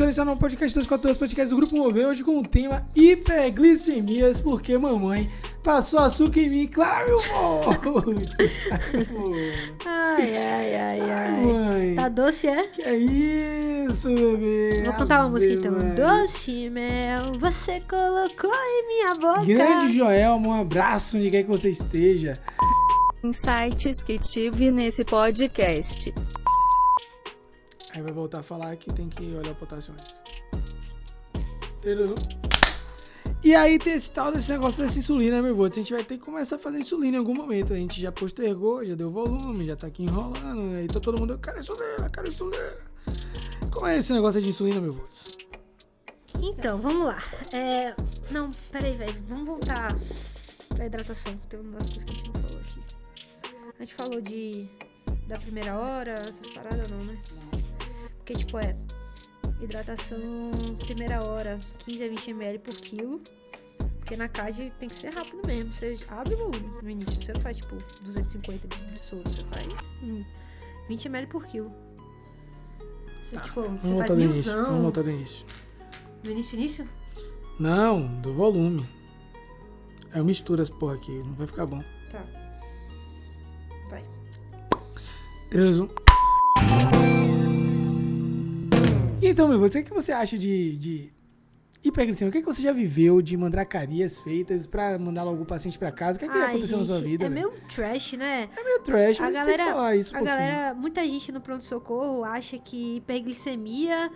Senhores, 0.00 0.16
está 0.16 0.24
no 0.24 0.34
podcast 0.34 0.74
242, 0.74 1.18
podcast 1.18 1.50
do 1.50 1.56
Grupo 1.56 1.76
Mover, 1.76 2.06
hoje 2.08 2.24
com 2.24 2.38
o 2.38 2.42
tema 2.42 2.88
hiperglicemias, 2.96 4.40
porque 4.40 4.78
mamãe 4.78 5.30
passou 5.62 5.98
açúcar 5.98 6.40
em 6.40 6.48
mim, 6.48 6.66
Clara 6.68 7.04
Milmonte. 7.04 8.34
Ai, 9.84 10.36
ai, 10.36 10.74
ai, 10.74 11.00
Ai, 11.00 11.10
ai. 11.10 11.44
mãe. 11.44 11.94
Tá 11.96 12.08
doce, 12.08 12.46
é? 12.46 12.62
Que 12.68 12.80
é 12.80 12.96
isso, 12.96 14.08
bebê? 14.08 14.84
Vou 14.86 14.94
cantar 14.94 15.20
uma 15.20 15.30
música 15.32 15.52
então. 15.52 15.72
Doce 15.94 16.70
mel, 16.70 17.38
você 17.38 17.80
colocou 17.80 18.50
em 18.54 18.86
minha 18.86 19.14
boca. 19.16 19.44
Grande 19.44 19.94
Joelma, 19.94 20.48
um 20.48 20.60
abraço 20.62 21.18
onde 21.18 21.30
quer 21.30 21.42
que 21.42 21.48
você 21.50 21.68
esteja. 21.68 22.38
Insights 23.22 24.02
que 24.02 24.18
tive 24.18 24.70
nesse 24.70 25.04
podcast. 25.04 26.14
Aí 27.92 28.02
vai 28.02 28.12
voltar 28.12 28.40
a 28.40 28.42
falar 28.42 28.76
que 28.76 28.92
tem 28.92 29.08
que 29.08 29.34
olhar 29.34 29.52
o 29.52 29.54
potássio 29.54 29.92
antes. 29.92 30.22
Entendeu? 31.78 32.14
E 33.42 33.54
aí 33.54 33.78
tem 33.78 33.94
esse 33.94 34.12
tal 34.12 34.30
desse 34.30 34.52
negócio 34.52 34.82
dessa 34.82 34.98
insulina, 34.98 35.40
meu 35.40 35.56
vô. 35.56 35.64
A 35.64 35.70
gente 35.70 35.92
vai 35.92 36.04
ter 36.04 36.18
que 36.18 36.24
começar 36.24 36.56
a 36.56 36.58
fazer 36.58 36.78
insulina 36.78 37.16
em 37.16 37.18
algum 37.18 37.34
momento. 37.34 37.72
A 37.72 37.76
gente 37.76 38.00
já 38.00 38.12
postergou, 38.12 38.84
já 38.84 38.94
deu 38.94 39.10
volume, 39.10 39.66
já 39.66 39.74
tá 39.74 39.86
aqui 39.86 40.02
enrolando. 40.02 40.76
Aí 40.76 40.86
tá 40.86 41.00
todo 41.00 41.18
mundo, 41.18 41.32
eu 41.32 41.38
quero 41.38 41.58
insulina, 41.58 42.10
quero 42.10 42.28
insulina. 42.28 42.76
Como 43.72 43.86
é 43.86 43.96
esse 43.96 44.12
negócio 44.12 44.40
de 44.42 44.48
insulina, 44.48 44.80
meu 44.80 44.92
vô? 44.92 45.04
Então, 46.38 46.78
vamos 46.78 47.06
lá. 47.06 47.22
É... 47.50 47.94
Não, 48.30 48.50
peraí, 48.70 48.94
velho. 48.94 49.22
Vamos 49.28 49.46
voltar 49.46 49.96
pra 50.68 50.86
hidratação. 50.86 51.34
Tem 51.48 51.60
umas 51.60 51.82
coisas 51.84 52.04
que 52.04 52.10
a 52.10 52.14
gente 52.14 52.26
não 52.26 52.42
falou 52.42 52.60
aqui. 52.60 52.80
A 53.78 53.80
gente 53.80 53.94
falou 53.94 54.20
de... 54.20 54.68
Da 55.26 55.38
primeira 55.38 55.78
hora, 55.78 56.12
essas 56.12 56.50
paradas 56.50 56.90
não, 56.90 56.98
né? 56.98 57.16
Porque, 58.30 58.44
tipo, 58.44 58.58
é... 58.58 58.76
Hidratação 59.60 60.50
primeira 60.78 61.22
hora, 61.28 61.58
15 61.80 62.04
a 62.04 62.08
20 62.08 62.30
ml 62.30 62.58
por 62.60 62.74
quilo. 62.74 63.20
Porque 63.98 64.16
na 64.16 64.28
caixa 64.28 64.70
tem 64.78 64.88
que 64.88 64.94
ser 64.94 65.10
rápido 65.10 65.44
mesmo. 65.46 65.74
Você 65.74 65.96
abre 66.08 66.34
o 66.34 66.38
volume 66.38 66.82
no 66.82 66.90
início. 66.90 67.20
Você 67.20 67.32
não 67.32 67.40
faz, 67.40 67.56
tipo, 67.56 67.76
250 68.02 68.68
de 68.68 68.98
soro. 68.98 69.28
Você 69.28 69.44
faz 69.44 69.66
hum, 70.02 70.24
20 70.88 71.06
ml 71.06 71.26
por 71.26 71.44
quilo. 71.46 71.72
Você, 73.24 73.40
tipo, 73.40 73.62
Vamos 73.62 73.80
você 73.82 73.88
faz 73.88 73.98
voltar 73.98 74.14
do 74.14 74.20
início. 74.20 74.52
Vamos 74.52 74.68
milzão. 74.68 74.82
voltar 74.82 75.02
do 75.02 75.10
início. 75.10 75.46
No 76.22 76.30
início, 76.30 76.56
início? 76.56 76.88
Não, 77.58 78.20
do 78.20 78.32
volume. 78.32 78.86
Aí 80.12 80.20
eu 80.20 80.24
misturo 80.24 80.62
essa 80.62 80.72
porra 80.72 80.94
aqui, 80.94 81.12
não 81.12 81.34
vai 81.34 81.46
ficar 81.46 81.66
bom. 81.66 81.82
Tá. 82.10 82.24
Vai. 83.90 84.04
3, 85.50 85.80
1. 85.80 86.99
Então, 89.22 89.48
meu 89.48 89.58
vô, 89.58 89.66
o 89.66 89.70
que 89.70 89.82
que 89.82 89.92
você 89.92 90.12
acha 90.12 90.38
de, 90.38 90.76
de 90.78 91.12
hiperglicemia? 91.84 92.30
O 92.30 92.32
que, 92.32 92.40
que 92.40 92.46
você 92.46 92.62
já 92.62 92.72
viveu 92.72 93.20
de 93.20 93.36
mandracarias 93.36 94.18
feitas 94.18 94.66
pra 94.66 94.98
mandar 94.98 95.24
logo 95.24 95.42
o 95.42 95.46
paciente 95.46 95.78
pra 95.78 95.92
casa? 95.92 96.16
O 96.16 96.20
que, 96.20 96.26
que 96.28 96.34
já 96.34 96.44
Ai, 96.46 96.50
aconteceu 96.52 96.78
na 96.78 96.84
sua 96.84 96.96
gente, 96.96 97.06
vida? 97.06 97.26
É 97.26 97.28
velho? 97.28 97.50
meio 97.50 97.62
trash, 97.68 98.12
né? 98.14 98.48
É 98.56 98.64
meio 98.64 98.80
trash, 98.80 99.20
A 99.20 99.24
mas 99.24 99.32
tem 99.34 99.42
galera, 99.44 99.62
que 99.64 99.70
falar 99.70 99.96
isso 99.96 100.14
um 100.14 100.16
a 100.16 100.18
pouquinho. 100.20 100.38
galera, 100.38 100.74
muita 100.74 101.06
gente 101.08 101.32
no 101.32 101.40
pronto-socorro 101.40 102.24
acha 102.24 102.58
que 102.58 102.96
hiperglicemia 102.96 104.10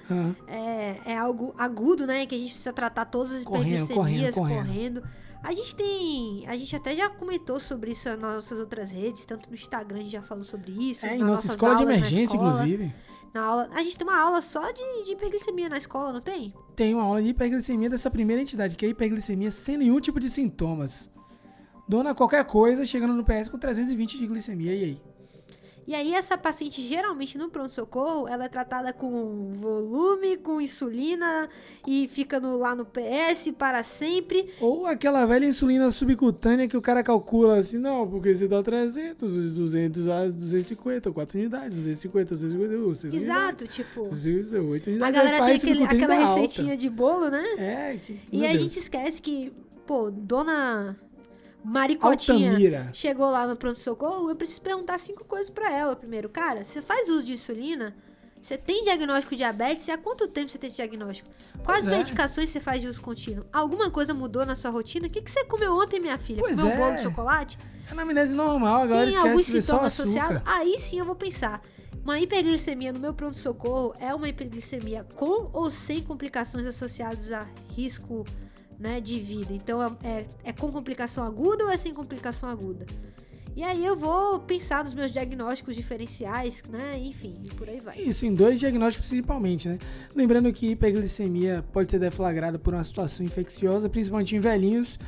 é, 0.47 1.01
é 1.13 1.17
algo 1.19 1.55
agudo, 1.59 2.07
né? 2.07 2.25
Que 2.27 2.35
a 2.35 2.39
gente 2.39 2.51
precisa 2.51 2.73
tratar 2.73 3.05
todas 3.07 3.33
as 3.33 3.45
Correndo, 3.45 3.85
hiperglicemias 3.85 4.35
correndo, 4.35 4.67
correndo. 4.67 5.03
A 5.43 5.53
gente 5.53 5.75
tem. 5.77 6.47
A 6.49 6.57
gente 6.57 6.75
até 6.75 6.97
já 6.97 7.11
comentou 7.11 7.61
sobre 7.61 7.91
isso 7.91 8.09
nas 8.09 8.19
nossas 8.19 8.59
outras 8.59 8.91
redes, 8.91 9.27
tanto 9.27 9.51
no 9.51 9.55
Instagram 9.55 9.99
a 9.99 10.03
gente 10.03 10.13
já 10.13 10.23
falou 10.23 10.43
sobre 10.43 10.73
isso. 10.73 11.05
É, 11.05 11.17
em 11.17 11.23
nossa 11.23 11.47
escola 11.49 11.77
de 11.77 11.83
emergência, 11.83 12.37
escola, 12.37 12.49
inclusive. 12.55 12.95
Na 13.35 13.43
aula, 13.43 13.69
a 13.73 13.83
gente 13.83 13.97
tem 13.99 14.07
uma 14.07 14.17
aula 14.17 14.41
só 14.41 14.71
de, 14.71 15.03
de 15.05 15.13
hiperglicemia 15.13 15.69
na 15.69 15.77
escola, 15.77 16.13
não 16.13 16.21
tem? 16.21 16.55
Tem 16.77 16.95
uma 16.95 17.03
aula 17.03 17.21
de 17.21 17.31
hiperglicemia 17.31 17.91
dessa 17.91 18.09
primeira 18.09 18.41
entidade, 18.41 18.77
que 18.77 18.87
é 18.87 18.89
hiperglicemia 18.89 19.51
sem 19.51 19.77
nenhum 19.77 19.99
tipo 19.99 20.21
de 20.21 20.31
sintomas. 20.31 21.11
Dona 21.89 22.15
qualquer 22.15 22.45
coisa, 22.45 22.87
chegando 22.87 23.13
no 23.13 23.25
PS 23.25 23.49
com 23.49 23.59
320 23.59 24.19
de 24.19 24.27
glicemia, 24.29 24.73
e 24.73 24.85
aí? 24.85 25.03
E 25.87 25.95
aí, 25.95 26.15
essa 26.15 26.37
paciente, 26.39 26.81
geralmente 26.81 27.37
no 27.37 27.51
pronto-socorro, 27.51 28.27
ela 28.27 28.45
é 28.45 28.49
tratada 28.49 28.93
com 28.93 29.51
volume, 29.53 30.37
com 30.39 30.61
insulina 30.61 31.49
e 31.87 32.09
fica 32.09 32.41
no- 32.41 32.59
lá 32.59 32.75
no 32.75 32.85
PS 32.87 33.53
para 33.53 33.83
sempre. 33.83 34.49
Ou 34.61 34.87
aquela 34.87 35.27
velha 35.27 35.47
insulina 35.47 35.91
subcutânea 35.91 36.67
que 36.69 36.77
o 36.77 36.81
cara 36.81 37.03
calcula 37.03 37.57
assim, 37.59 37.79
não, 37.79 38.09
porque 38.09 38.35
você 38.35 38.49
dá 38.49 38.63
300, 38.63 39.53
200, 39.53 40.09
ah, 40.09 40.25
250, 40.25 41.13
4 41.13 41.39
unidades, 41.39 41.77
250, 41.77 42.35
250, 42.35 42.95
6 42.95 43.15
Exato, 43.15 43.67
tipo. 43.69 44.03
unidades, 44.03 44.53
8 44.53 44.89
A 44.89 44.93
unidades. 44.93 45.15
galera 45.15 45.45
aí 45.45 45.61
tem 45.61 45.73
aquele- 45.73 45.85
aquela 45.85 46.07
da 46.07 46.15
alta. 46.27 46.41
receitinha 46.41 46.77
de 46.77 46.89
bolo, 46.89 47.29
né? 47.31 47.45
É, 47.59 47.97
que, 48.05 48.19
E 48.33 48.45
a 48.47 48.49
Deus. 48.51 48.63
gente 48.63 48.79
esquece 48.79 49.21
que, 49.21 49.53
pô, 49.87 50.11
dona 50.11 50.97
Maricotinha 51.65 52.51
Altamira. 52.51 52.91
chegou 52.93 53.31
lá 53.31 53.47
no 53.47 53.57
pronto-socorro, 53.57 54.29
eu 54.29 54.37
preciso 54.37 54.61
perguntar 54.61 54.99
cinco 54.99 55.25
coisas 55.25 55.49
pra 55.49 55.73
ela 55.73 55.97
primeiro. 55.97 56.29
Cara, 56.29 56.63
você 56.63 56.83
faz 56.83 57.09
uso 57.09 57.25
de 57.25 57.33
insulina? 57.33 57.95
Você 58.41 58.59
tem 58.59 58.85
diagnóstico 58.85 59.31
de 59.31 59.39
diabetes? 59.39 59.89
E 59.89 59.91
há 59.91 59.97
quanto 59.97 60.29
tempo 60.29 60.53
você 60.53 60.59
tem 60.59 60.69
esse 60.69 60.77
diagnóstico? 60.77 61.31
Quais 61.65 61.87
Pois 61.87 61.95
é. 61.95 61.99
medicações 61.99 62.51
você 62.51 62.61
faz 62.61 62.83
de 62.83 62.89
uso 62.89 63.01
contínuo? 63.01 63.47
Alguma 63.51 63.91
coisa 63.91 64.13
mudou 64.13 64.45
na 64.45 64.55
sua 64.55 64.71
rotina? 64.71 65.07
O 65.07 65.11
que, 65.11 65.23
que 65.23 65.31
você 65.31 65.47
comeu 65.47 65.75
ontem, 65.75 65.99
minha 65.99 66.19
filha? 66.19 66.41
Pois 66.41 66.57
comeu 66.57 66.73
é. 66.73 66.75
um 66.75 66.79
bolo 66.79 66.97
de 66.97 67.03
chocolate? 67.05 67.59
É 67.89 67.93
anamnese 67.93 68.35
normal, 68.35 68.83
a 68.83 68.87
galera 68.87 69.11
tem 69.11 69.19
algum 69.19 69.39
sintoma 69.39 69.87
associado? 69.87 70.43
Aí 70.45 70.79
sim 70.79 70.99
eu 70.99 71.07
vou 71.07 71.15
pensar. 71.15 71.63
Uma 72.05 72.21
hiperglicemia 72.21 72.93
no 72.93 73.01
meu 73.01 73.15
pronto-socorro 73.15 73.95
é 73.99 74.15
uma 74.15 74.29
hiperglicemia 74.29 75.07
com 75.15 75.49
ou 75.51 75.71
sem 75.71 76.03
complicações 76.03 76.67
associadas 76.67 77.33
a 77.33 77.49
risco 77.75 78.27
né, 78.79 79.01
de 79.01 79.21
vida. 79.21 79.53
Então 79.53 79.83
é, 79.83 79.93
é- 80.09 80.27
é 80.45 80.53
com 80.53 80.71
complicação 80.71 81.25
aguda 81.25 81.65
ou 81.65 81.71
é 81.71 81.77
sem 81.77 81.93
complicação 81.95 82.49
aguda? 82.49 82.87
E 83.57 83.63
aí 83.63 83.87
eu 83.87 83.97
vou 83.97 84.41
pensar 84.41 84.83
nos 84.83 84.93
meus 84.93 85.13
diagnósticos 85.13 85.77
diferenciais, 85.77 86.61
né? 86.69 86.99
Enfim, 86.99 87.37
e 87.45 87.51
por 87.51 87.69
aí 87.69 87.79
vai. 87.79 87.97
Isso, 88.01 88.27
em 88.27 88.35
dois 88.35 88.59
diagnósticos 88.59 89.09
principalmente, 89.09 89.69
né? 89.69 89.79
Lembrando 90.13 90.53
que 90.53 90.71
hiperglicemia 90.71 91.65
pode 91.73 91.89
ser 91.89 92.01
deflagrada 92.01 92.59
por 92.59 92.75
uma 92.75 92.83
situação 92.83 93.25
infecciosa, 93.25 93.89
principalmente 93.89 94.35
em 94.35 94.41
velhinhos. 94.41 94.99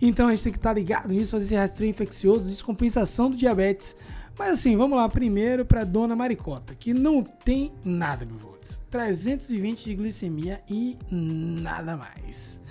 Então 0.00 0.28
a 0.28 0.30
gente 0.34 0.44
tem 0.44 0.52
que 0.52 0.58
estar 0.58 0.72
ligado 0.72 1.12
nisso, 1.12 1.32
fazer 1.32 1.44
esse 1.44 1.54
rastreio 1.56 1.90
infeccioso, 1.90 2.46
descompensação 2.46 3.30
do 3.30 3.36
diabetes. 3.36 3.94
Mas 4.38 4.52
assim, 4.54 4.74
vamos 4.78 4.96
lá 4.96 5.06
primeiro 5.06 5.66
para 5.66 5.84
dona 5.84 6.16
Maricota, 6.16 6.74
que 6.74 6.94
não 6.94 7.22
tem 7.22 7.70
nada, 7.84 8.24
meu 8.24 8.38
votos. 8.38 8.80
320 8.88 9.84
de 9.84 9.94
glicemia 9.94 10.62
e 10.66 10.96
nada 11.10 11.98
mais. 11.98 12.62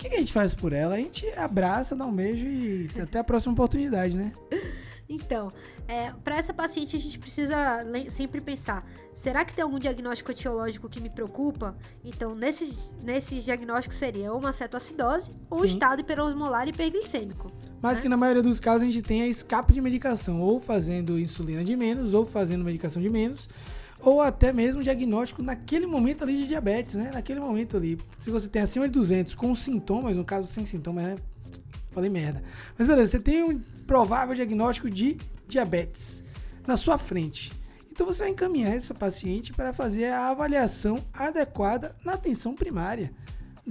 O 0.00 0.02
que 0.02 0.08
que 0.08 0.14
a 0.14 0.18
gente 0.18 0.32
faz 0.32 0.54
por 0.54 0.72
ela? 0.72 0.94
A 0.94 0.96
gente 0.96 1.26
abraça, 1.36 1.94
dá 1.94 2.06
um 2.06 2.12
beijo 2.12 2.46
e 2.46 2.88
até 2.98 3.18
a 3.18 3.24
próxima 3.24 3.52
oportunidade, 3.52 4.16
né? 4.16 4.32
Então, 5.06 5.52
é, 5.86 6.12
para 6.24 6.36
essa 6.36 6.54
paciente 6.54 6.96
a 6.96 6.98
gente 6.98 7.18
precisa 7.18 7.84
sempre 8.08 8.40
pensar: 8.40 8.88
será 9.12 9.44
que 9.44 9.52
tem 9.52 9.62
algum 9.62 9.78
diagnóstico 9.78 10.30
etiológico 10.30 10.88
que 10.88 11.00
me 11.00 11.10
preocupa? 11.10 11.76
Então, 12.02 12.34
nesses, 12.34 12.94
nesses 13.02 13.44
diagnósticos 13.44 13.98
seria 13.98 14.32
uma 14.32 14.54
cetoacidose 14.54 15.32
ou 15.50 15.58
um 15.58 15.60
Sim. 15.62 15.66
estado 15.66 16.00
hiperosmolar 16.00 16.66
hiperglicêmico. 16.66 17.52
Mas 17.82 17.98
né? 17.98 18.02
que 18.02 18.08
na 18.08 18.16
maioria 18.16 18.42
dos 18.42 18.58
casos 18.58 18.82
a 18.82 18.84
gente 18.86 19.02
tem 19.02 19.20
a 19.20 19.26
escape 19.26 19.74
de 19.74 19.82
medicação, 19.82 20.40
ou 20.40 20.62
fazendo 20.62 21.18
insulina 21.18 21.62
de 21.62 21.76
menos, 21.76 22.14
ou 22.14 22.24
fazendo 22.24 22.64
medicação 22.64 23.02
de 23.02 23.10
menos, 23.10 23.50
ou 24.02 24.20
até 24.20 24.52
mesmo 24.52 24.82
diagnóstico 24.82 25.42
naquele 25.42 25.86
momento 25.86 26.22
ali 26.22 26.36
de 26.36 26.46
diabetes, 26.48 26.94
né? 26.94 27.10
Naquele 27.12 27.40
momento 27.40 27.76
ali. 27.76 27.98
Se 28.18 28.30
você 28.30 28.48
tem 28.48 28.62
acima 28.62 28.88
de 28.88 28.94
200 28.94 29.34
com 29.34 29.54
sintomas, 29.54 30.16
no 30.16 30.24
caso 30.24 30.46
sem 30.46 30.64
sintomas, 30.64 31.04
né? 31.04 31.16
Falei 31.90 32.08
merda. 32.08 32.42
Mas 32.78 32.86
beleza, 32.86 33.12
você 33.12 33.20
tem 33.20 33.42
um 33.42 33.60
provável 33.86 34.34
diagnóstico 34.34 34.88
de 34.88 35.18
diabetes 35.48 36.24
na 36.66 36.76
sua 36.76 36.96
frente. 36.96 37.52
Então 37.90 38.06
você 38.06 38.22
vai 38.22 38.32
encaminhar 38.32 38.72
essa 38.72 38.94
paciente 38.94 39.52
para 39.52 39.72
fazer 39.72 40.06
a 40.06 40.30
avaliação 40.30 41.04
adequada 41.12 41.94
na 42.04 42.14
atenção 42.14 42.54
primária. 42.54 43.12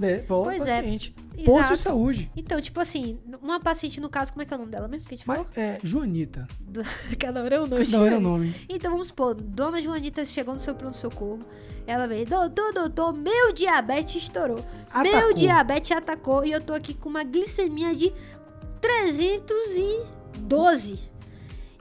Né? 0.00 0.18
Pois 0.26 0.66
é, 0.66 0.76
paciente. 0.76 1.14
Posto 1.44 1.72
de 1.72 1.78
saúde. 1.78 2.30
Então, 2.36 2.60
tipo 2.60 2.78
assim, 2.80 3.18
uma 3.42 3.58
paciente, 3.60 4.00
no 4.00 4.08
caso, 4.10 4.32
como 4.32 4.42
é 4.42 4.44
que 4.44 4.52
é 4.52 4.56
o 4.56 4.60
nome 4.60 4.70
dela 4.72 4.88
mesmo? 4.88 5.06
Que 5.06 5.14
a 5.14 5.16
gente 5.16 5.26
Mas, 5.26 5.38
falou? 5.38 5.50
é, 5.56 5.78
Joanita. 5.82 6.46
Do- 6.60 6.82
Cada 7.18 7.42
hora 7.42 7.56
é 7.56 7.60
um 7.60 7.66
nome. 7.66 7.86
Não 7.88 8.06
era 8.06 8.16
o 8.16 8.18
diferente. 8.18 8.22
nome. 8.22 8.54
Então 8.68 8.90
vamos 8.90 9.08
supor, 9.08 9.34
Dona 9.34 9.80
Joanita 9.80 10.24
chegou 10.24 10.54
no 10.54 10.60
seu 10.60 10.74
pronto-socorro. 10.74 11.40
Ela 11.86 12.06
veio, 12.06 12.26
doutor, 12.26 12.72
doutor, 12.72 13.12
meu 13.14 13.52
diabetes 13.52 14.22
estourou. 14.22 14.64
Meu 15.02 15.16
Atacou. 15.16 15.34
diabetes 15.34 15.90
atacou 15.92 16.44
e 16.44 16.52
eu 16.52 16.60
tô 16.60 16.72
aqui 16.74 16.92
com 16.94 17.08
uma 17.08 17.24
glicemia 17.24 17.94
de 17.94 18.12
312. 18.80 20.98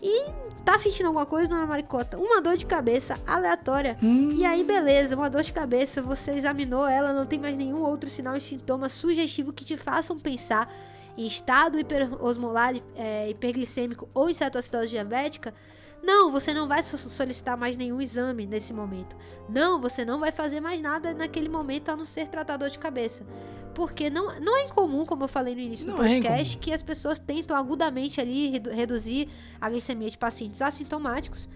E 0.02 0.26
tá 0.66 0.78
sentindo 0.78 1.08
alguma 1.08 1.26
coisa, 1.26 1.48
dona 1.50 1.66
Maricota? 1.66 2.18
Uma 2.18 2.42
dor 2.42 2.58
de 2.58 2.66
cabeça 2.66 3.20
aleatória. 3.26 3.98
Hum, 4.02 4.32
E 4.38 4.46
aí, 4.46 4.64
beleza, 4.64 5.16
uma 5.16 5.30
dor 5.30 5.42
de 5.44 5.52
cabeça, 5.54 6.02
você 6.02 6.32
examinou 6.32 6.88
ela, 6.88 7.14
não 7.14 7.26
tem 7.26 7.40
mais 7.40 7.58
nenhum 7.58 7.82
outro 7.82 8.10
sinal 8.10 8.36
e 8.36 8.42
sintoma 8.42 8.90
sugestivo 8.90 9.52
que 9.54 9.66
te 9.66 9.76
façam 9.78 10.18
pensar 10.20 10.72
em 11.18 11.26
estado 11.26 11.80
hiperosmolar, 11.80 12.76
é, 12.96 13.30
hiperglicêmico 13.30 14.08
ou 14.14 14.30
em 14.30 14.34
cetoacidose 14.34 14.90
diabética. 14.90 15.54
Não, 16.02 16.32
você 16.32 16.54
não 16.54 16.68
vai 16.68 16.82
so- 16.82 16.98
solicitar 16.98 17.58
mais 17.58 17.76
nenhum 17.76 18.00
exame 18.02 18.46
nesse 18.48 18.74
momento. 18.74 19.16
Não, 19.50 19.80
você 19.82 20.04
não 20.06 20.20
vai 20.20 20.32
fazer 20.32 20.60
mais 20.60 20.82
nada 20.82 21.14
naquele 21.14 21.50
momento 21.50 21.90
a 21.90 21.96
não 21.96 22.06
ser 22.06 22.28
tratar 22.30 22.58
dor 22.58 22.70
de 22.70 22.80
cabeça. 22.80 23.26
Porque 23.76 24.10
não, 24.10 24.40
não 24.40 24.58
é 24.58 24.66
incomum, 24.66 25.06
como 25.06 25.24
eu 25.24 25.28
falei 25.28 25.54
no 25.56 25.62
início 25.62 25.86
do 25.86 25.94
Não 25.94 26.04
é 26.04 26.10
podcast, 26.10 26.54
incomum. 26.56 26.62
que 26.64 26.74
as 26.74 26.82
pessoas 26.82 27.20
tentam 27.20 27.56
agudamente 27.56 28.20
ali 28.20 28.50
redu- 28.50 28.72
reduzir 28.72 29.30
a 29.62 29.70
glicemia 29.70 30.10
de 30.10 30.18
pacientes 30.18 30.62
assintomáticos. 30.62 31.48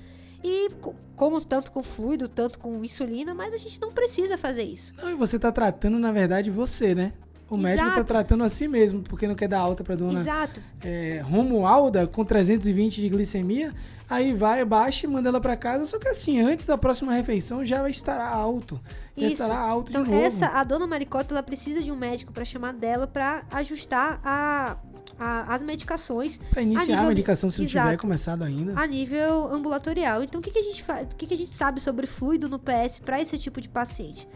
E 0.44 0.70
co- 0.82 0.94
com, 1.16 1.40
tanto 1.42 1.72
com 1.72 1.82
fluido, 1.82 2.28
tanto 2.28 2.60
com 2.60 2.84
insulina, 2.84 3.34
mas 3.34 3.54
a 3.54 3.58
gente 3.58 3.80
não 3.80 3.92
precisa 3.94 4.38
fazer 4.38 4.64
isso. 4.64 4.94
Não, 4.98 5.10
e 5.10 5.16
você 5.16 5.40
tá 5.40 5.52
tratando, 5.52 5.98
na 5.98 6.12
verdade, 6.12 6.52
você, 6.52 6.94
né? 6.94 7.14
O 7.50 7.58
médico 7.58 7.86
tá 7.88 7.94
Exato. 7.96 8.08
tratando 8.08 8.44
a 8.44 8.50
si 8.50 8.68
mesmo, 8.68 9.02
porque 9.04 9.28
não 9.28 9.36
quer 9.36 9.48
dar 9.48 9.60
alta 9.60 9.84
pra 9.84 9.96
dona 9.96 10.20
Exato. 10.20 10.60
é, 10.84 11.22
Romualda 11.24 12.08
com 12.08 12.26
320 12.26 13.00
de 13.02 13.10
glicemia. 13.10 13.72
Aí 14.10 14.34
vai, 14.34 14.64
baixa 14.66 15.06
e 15.06 15.10
manda 15.10 15.30
ela 15.30 15.40
pra 15.42 15.56
casa. 15.56 15.86
Só 15.86 15.98
que 16.00 16.08
assim, 16.08 16.40
antes 16.42 16.66
da 16.66 16.78
próxima 16.78 17.14
refeição 17.14 17.64
já 17.66 17.88
estará 17.90 18.28
alto. 18.28 18.80
Já 19.16 19.28
Isso. 19.28 19.36
estará 19.36 19.58
alto 19.58 19.92
Então, 19.92 20.04
de 20.04 20.10
novo. 20.12 20.22
essa, 20.24 20.48
a 20.48 20.64
dona 20.64 20.86
Maricota, 20.88 21.34
ela 21.34 21.44
precisa 21.44 21.82
de 21.82 21.92
um 21.92 21.96
médico 21.96 22.32
para 22.32 22.44
chamar 22.46 22.74
dela 22.74 23.06
para 23.08 23.44
ajustar 23.52 24.20
a, 24.24 24.78
a- 25.20 25.54
as 25.56 25.62
medicações 25.64 26.38
Pra 26.50 26.62
iniciar 26.62 26.84
a, 26.84 26.88
nível- 26.98 27.08
medicação, 27.10 27.50
se 27.52 27.60
não 27.62 27.68
tiver 27.68 27.82
Exato. 27.82 27.98
começado 27.98 28.44
ainda. 28.44 28.80
a 28.80 28.86
nível 28.88 29.48
ambulatorial. 29.54 30.24
Então, 30.24 30.40
o 30.40 30.44
que, 30.44 30.52
que 30.52 30.60
a 30.60 30.64
gente 30.64 30.84
faz? 30.84 31.06
O 31.06 31.16
que, 31.16 31.26
que 31.28 31.34
a 31.34 31.38
gente 31.38 31.54
sabe 31.54 31.80
sobre 31.80 32.06
fluido 32.08 32.48
no 32.50 32.60
PS 32.60 33.00
para 33.00 33.22
esse 33.22 33.38
tipo 33.38 33.62
de 33.62 33.70
paciente? 33.70 34.28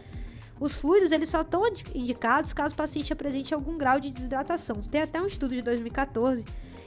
Os 0.60 0.72
fluidos 0.72 1.12
eles 1.12 1.28
só 1.28 1.40
estão 1.42 1.66
indi- 1.66 1.84
indicados 1.94 2.52
caso 2.52 2.74
o 2.74 2.76
paciente 2.76 3.12
apresente 3.12 3.54
algum 3.54 3.76
grau 3.78 3.98
de 4.00 4.10
desidratação. 4.12 4.76
Tem 4.90 5.02
até 5.02 5.20
um 5.22 5.26
estudo 5.26 5.54
de 5.54 5.62
2014 5.62 6.44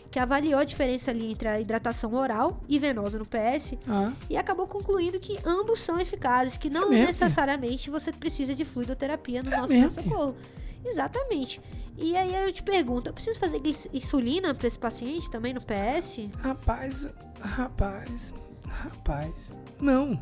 que 0.10 0.20
avaliou 0.20 0.60
a 0.60 0.66
diferença 0.66 1.10
ali 1.10 1.32
entre 1.32 1.48
a 1.48 1.60
hidratação 1.62 2.14
oral 2.14 2.62
e 2.68 2.78
venosa 2.78 3.18
no 3.18 3.26
PS 3.26 3.76
Ah, 3.88 4.12
e 4.30 4.36
acabou 4.36 4.68
concluindo 4.68 5.18
que 5.22 5.40
ambos 5.46 5.80
são 5.80 5.98
eficazes, 6.02 6.58
que 6.58 6.70
não 6.70 6.92
É 6.92 7.06
necessariamente 7.06 7.90
você 7.90 8.12
precisa 8.12 8.54
de 8.54 8.66
fluidoterapia 8.66 9.42
no 9.42 9.54
É 9.54 9.58
nosso 9.58 9.74
pronto-socorro. 9.74 10.36
Exatamente. 10.84 11.62
E 11.98 12.16
aí 12.18 12.36
eu 12.36 12.52
te 12.52 12.62
pergunto, 12.64 13.10
eu 13.10 13.14
preciso 13.14 13.40
fazer 13.40 13.62
insulina 13.94 14.54
para 14.54 14.68
esse 14.68 14.78
paciente 14.80 15.30
também 15.30 15.54
no 15.54 15.62
PS? 15.62 16.28
rapaz, 16.40 17.08
rapaz, 17.40 18.34
rapaz. 18.68 19.52
Não. 19.80 20.20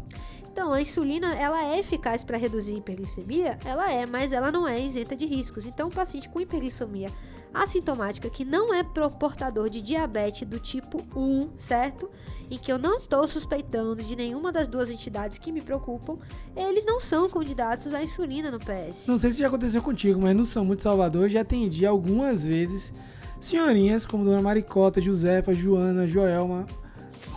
Então, 0.52 0.74
a 0.74 0.82
insulina, 0.82 1.36
ela 1.36 1.64
é 1.64 1.80
eficaz 1.80 2.24
para 2.24 2.38
reduzir 2.38 2.74
a 2.74 2.78
hiperglicemia? 2.78 3.60
Ela 3.64 3.92
é, 3.92 4.06
mas 4.06 4.34
ela 4.34 4.52
não 4.52 4.68
é 4.68 4.80
isenta 4.80 5.16
de 5.16 5.26
riscos. 5.26 5.66
Então, 5.66 5.90
o 5.90 5.92
paciente 5.92 6.28
com 6.28 6.42
hiperglicemia 6.42 7.12
assintomática 7.54 8.30
que 8.30 8.46
não 8.46 8.74
é 8.74 8.84
portador 8.84 9.70
de 9.70 9.82
diabetes 9.82 10.48
do 10.48 10.60
tipo 10.60 11.04
1, 11.16 11.52
certo? 11.58 12.10
E 12.50 12.58
que 12.58 12.72
eu 12.72 12.78
não 12.78 12.98
estou 12.98 13.28
suspeitando 13.28 14.04
de 14.04 14.16
nenhuma 14.16 14.52
das 14.52 14.68
duas 14.68 14.90
entidades 14.90 15.38
que 15.38 15.52
me 15.52 15.62
preocupam, 15.62 16.18
eles 16.56 16.86
não 16.86 17.00
são 17.00 17.30
candidatos 17.30 17.94
à 17.94 18.04
insulina 18.04 18.52
no 18.52 18.60
PS. 18.60 19.08
Não 19.08 19.18
sei 19.18 19.32
se 19.32 19.40
já 19.40 19.48
aconteceu 19.48 19.82
contigo, 19.82 20.20
mas 20.22 20.36
no 20.36 20.46
São 20.46 20.66
Muito 20.66 20.84
Salvador 20.84 21.30
já 21.30 21.42
atendi 21.42 21.86
algumas 21.86 22.44
vezes 22.44 22.94
senhorinhas 23.40 24.06
como 24.06 24.26
Dona 24.26 24.42
Maricota, 24.42 25.02
Josefa, 25.02 25.54
Joana, 25.54 26.08
Joelma, 26.08 26.66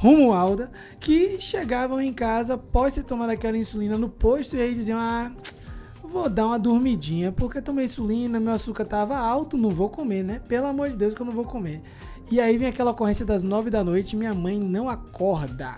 Romualda, 0.03 0.69
que 0.99 1.41
chegavam 1.41 2.01
em 2.01 2.13
casa 2.13 2.55
após 2.55 2.93
ter 2.93 3.05
tomado 3.05 3.31
aquela 3.31 3.57
insulina 3.57 3.97
no 3.97 4.09
posto 4.09 4.57
e 4.57 4.61
aí 4.61 4.75
diziam: 4.75 4.99
Ah, 4.99 5.31
vou 6.03 6.29
dar 6.29 6.47
uma 6.47 6.59
dormidinha, 6.59 7.31
porque 7.31 7.59
eu 7.59 7.63
tomei 7.63 7.85
insulina, 7.85 8.41
meu 8.41 8.53
açúcar 8.53 8.85
tava 8.85 9.17
alto, 9.17 9.57
não 9.57 9.71
vou 9.71 9.89
comer, 9.89 10.25
né? 10.25 10.41
Pelo 10.49 10.67
amor 10.67 10.91
de 10.91 10.97
Deus 10.97 11.15
que 11.15 11.23
eu 11.23 11.27
não 11.27 11.33
vou 11.33 11.45
comer. 11.45 11.81
E 12.33 12.41
aí 12.41 12.59
vem 12.59 12.67
aquela 12.67 12.91
ocorrência 12.91 13.25
das 13.25 13.45
nove 13.45 13.71
da 13.71 13.85
noite, 13.85 14.17
minha 14.17 14.35
mãe 14.35 14.59
não 14.59 14.89
acorda. 14.89 15.77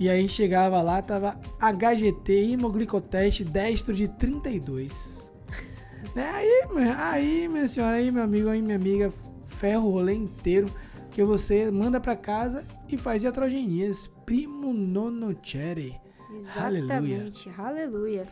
E 0.00 0.08
aí 0.08 0.26
chegava 0.30 0.80
lá, 0.80 1.02
tava 1.02 1.38
HGT, 1.60 2.52
hemoglicoteste 2.52 3.44
destro 3.44 3.94
de 3.94 4.08
32. 4.08 5.30
Né? 6.14 6.26
Aí, 6.32 6.62
aí, 6.96 7.48
minha 7.48 7.68
senhora, 7.68 7.96
aí, 7.96 8.10
meu 8.10 8.22
amigo, 8.22 8.48
aí, 8.48 8.62
minha 8.62 8.76
amiga, 8.76 9.12
ferro 9.44 9.88
o 9.88 9.92
rolê 9.92 10.14
inteiro 10.14 10.72
que 11.10 11.22
você 11.22 11.70
manda 11.70 12.00
pra 12.00 12.16
casa 12.16 12.64
e 12.88 12.96
faz 12.96 13.22
iatrogenias. 13.22 14.08
Primo 14.24 14.72
nonocere. 14.72 16.00
Exatamente, 16.36 17.50
aleluia. 17.56 18.26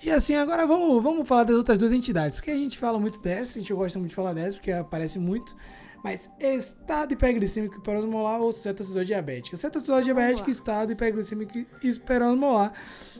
E 0.00 0.10
assim, 0.10 0.34
agora 0.36 0.66
vamos, 0.66 1.02
vamos 1.02 1.26
falar 1.26 1.42
das 1.42 1.56
outras 1.56 1.76
duas 1.76 1.92
entidades, 1.92 2.36
porque 2.36 2.50
a 2.50 2.56
gente 2.56 2.78
fala 2.78 2.98
muito 3.00 3.20
dessa, 3.20 3.58
a 3.58 3.60
gente 3.60 3.74
gosta 3.74 3.98
muito 3.98 4.10
de 4.10 4.14
falar 4.14 4.32
dessa, 4.32 4.56
porque 4.56 4.70
aparece 4.70 5.18
muito. 5.18 5.54
Mas 6.02 6.30
estado 6.38 7.12
hiperglicêmico 7.12 7.76
hiperosmolar 7.78 8.40
ou 8.40 8.52
cetoacidose 8.52 9.06
diabética? 9.06 9.56
Cetoacidose 9.56 10.04
diabética, 10.04 10.48
estado 10.50 10.92
hiperglicêmico 10.92 11.58
hiperosmolar. 11.82 12.72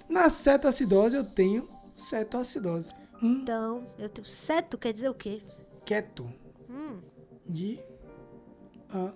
Na 0.08 0.28
cetoacidose 0.28 1.16
eu 1.16 1.24
tenho 1.24 1.68
cetoacidose. 1.92 2.92
Hum, 3.22 3.40
Então, 3.42 3.86
eu 3.98 4.08
tenho 4.08 4.26
ceto 4.26 4.78
quer 4.78 4.92
dizer 4.92 5.08
o 5.08 5.14
quê? 5.14 5.42
keto. 5.84 6.30
Hum, 6.70 7.00
De. 7.46 7.80
ah, 8.94 9.12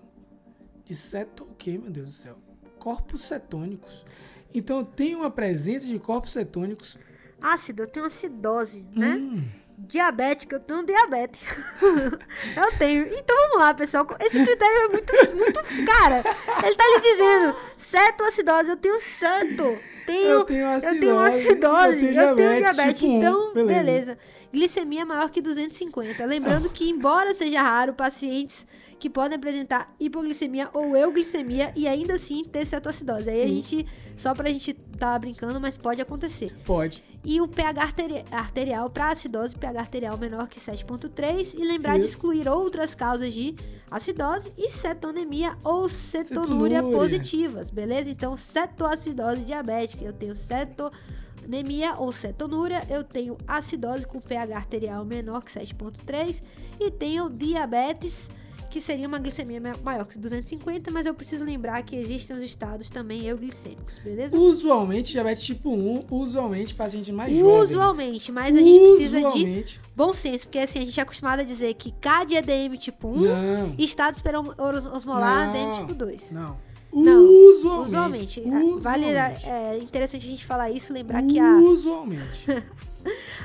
de 0.84 0.94
ceto 0.96 1.44
o 1.44 1.54
quê, 1.54 1.78
meu 1.78 1.90
Deus 1.90 2.08
do 2.08 2.14
céu? 2.14 2.36
Corpos 2.78 3.22
cetônicos. 3.22 4.04
Então 4.52 4.78
eu 4.80 4.84
tenho 4.84 5.18
uma 5.20 5.30
presença 5.30 5.86
de 5.86 5.98
corpos 5.98 6.32
cetônicos. 6.32 6.98
ácido, 7.40 7.82
eu 7.84 7.86
tenho 7.86 8.06
acidose, 8.06 8.86
né? 8.92 9.14
Hum, 9.16 9.44
Diabética, 9.84 10.56
eu 10.56 10.60
tenho 10.60 10.86
diabetes. 10.86 11.40
eu 12.56 12.78
tenho. 12.78 13.06
Então 13.18 13.36
vamos 13.36 13.58
lá, 13.58 13.74
pessoal. 13.74 14.06
Esse 14.20 14.44
critério 14.44 14.76
é 14.84 14.88
muito, 14.88 15.12
muito. 15.36 15.60
Cara, 15.84 16.22
ele 16.64 16.76
tá 16.76 16.84
lhe 16.84 17.00
dizendo: 17.00 17.56
cetoacidose, 17.76 18.70
eu 18.70 18.76
tenho 18.76 19.00
ceto. 19.00 19.76
Tenho, 20.06 20.28
Eu 20.28 20.44
tenho 20.44 20.66
Eu 20.66 20.80
tenho 20.80 21.18
acidose, 21.18 21.38
acidose, 21.48 22.06
eu 22.06 22.12
eu 22.12 22.36
tenho 22.36 22.36
tenho 22.36 22.56
diabetes 22.58 22.74
diabetes. 22.76 23.00
tipo. 23.00 23.12
Então, 23.12 23.54
Beleza. 23.54 23.74
beleza. 23.74 24.18
Glicemia 24.52 25.06
maior 25.06 25.30
que 25.30 25.40
250. 25.40 26.24
Lembrando 26.26 26.68
que, 26.70 26.88
embora 26.88 27.32
seja 27.34 27.62
raro, 27.62 27.94
pacientes 27.94 28.66
que 28.98 29.08
podem 29.10 29.36
apresentar 29.36 29.92
hipoglicemia 29.98 30.68
ou 30.72 30.96
euglicemia 30.96 31.72
e 31.74 31.88
ainda 31.88 32.14
assim 32.14 32.44
ter 32.44 32.64
cetoacidose. 32.64 33.28
Aí 33.30 33.42
a 33.42 33.48
Sim. 33.48 33.62
gente, 33.62 33.86
só 34.16 34.32
pra 34.34 34.48
gente 34.48 34.74
tá 34.74 35.18
brincando, 35.18 35.60
mas 35.60 35.76
pode 35.76 36.00
acontecer 36.00 36.52
pode. 36.64 37.02
E 37.24 37.40
o 37.40 37.46
pH 37.46 37.80
arteri- 37.82 38.24
arterial 38.30 38.90
para 38.90 39.10
acidose, 39.10 39.54
pH 39.56 39.78
arterial 39.80 40.18
menor 40.18 40.48
que 40.48 40.58
7.3 40.58 41.54
e 41.58 41.64
lembrar 41.64 41.94
de 41.96 42.00
Isso. 42.02 42.16
excluir 42.16 42.48
outras 42.48 42.94
causas 42.94 43.32
de 43.32 43.54
acidose 43.90 44.52
e 44.58 44.68
cetonemia 44.68 45.56
ou 45.62 45.88
cetonúria 45.88 46.78
Cetonúria. 46.78 46.98
positivas, 46.98 47.70
beleza? 47.70 48.10
Então, 48.10 48.36
cetoacidose 48.36 49.42
diabética, 49.42 50.04
eu 50.04 50.12
tenho 50.12 50.34
cetonemia 50.34 51.94
ou 51.96 52.10
cetonúria, 52.12 52.84
eu 52.90 53.04
tenho 53.04 53.36
acidose 53.46 54.06
com 54.06 54.20
pH 54.20 54.56
arterial 54.56 55.04
menor 55.04 55.44
que 55.44 55.50
7.3 55.52 56.42
e 56.80 56.90
tenho 56.90 57.28
diabetes 57.30 58.30
que 58.72 58.80
seria 58.80 59.06
uma 59.06 59.18
glicemia 59.18 59.60
ma- 59.60 59.76
maior 59.84 60.06
que 60.06 60.18
250, 60.18 60.90
mas 60.90 61.04
eu 61.04 61.12
preciso 61.14 61.44
lembrar 61.44 61.82
que 61.82 61.94
existem 61.94 62.34
os 62.34 62.42
estados 62.42 62.88
também 62.88 63.26
euglicêmicos, 63.26 63.98
beleza? 63.98 64.36
Usualmente, 64.38 65.12
diabetes 65.12 65.42
tipo 65.44 65.70
1, 65.70 66.06
usualmente 66.10 66.74
pacientes 66.74 67.10
mais 67.14 67.36
jovens. 67.36 67.70
Usualmente, 67.70 68.32
mas 68.32 68.56
a 68.56 68.62
gente 68.62 68.78
precisa 68.80 69.18
de 69.20 69.26
Usualmente. 69.26 69.80
bom 69.94 70.14
senso, 70.14 70.46
porque 70.46 70.58
assim, 70.60 70.80
a 70.80 70.84
gente 70.86 70.98
é 70.98 71.02
acostumado 71.02 71.40
a 71.40 71.42
dizer 71.44 71.74
que 71.74 71.92
CAD 71.92 72.34
é 72.36 72.40
DM 72.40 72.78
tipo 72.78 73.08
1 73.08 73.20
Não, 73.20 73.74
e 73.76 73.84
estado 73.84 74.16
osmolar 74.92 75.46
Não. 75.48 75.52
DM 75.52 75.74
tipo 75.76 75.92
2. 75.94 76.30
não. 76.32 76.56
Não, 76.94 77.22
Usualmente. 77.24 77.86
Usualmente. 77.88 78.42
Ah, 78.46 78.78
Vale, 78.80 79.06
Usualmente. 79.06 79.46
é 79.46 79.78
interessante 79.78 80.26
a 80.26 80.28
gente 80.30 80.44
falar 80.44 80.70
isso, 80.70 80.92
lembrar 80.92 81.22
que 81.22 81.38
a, 81.38 81.56
Usualmente. 81.56 82.44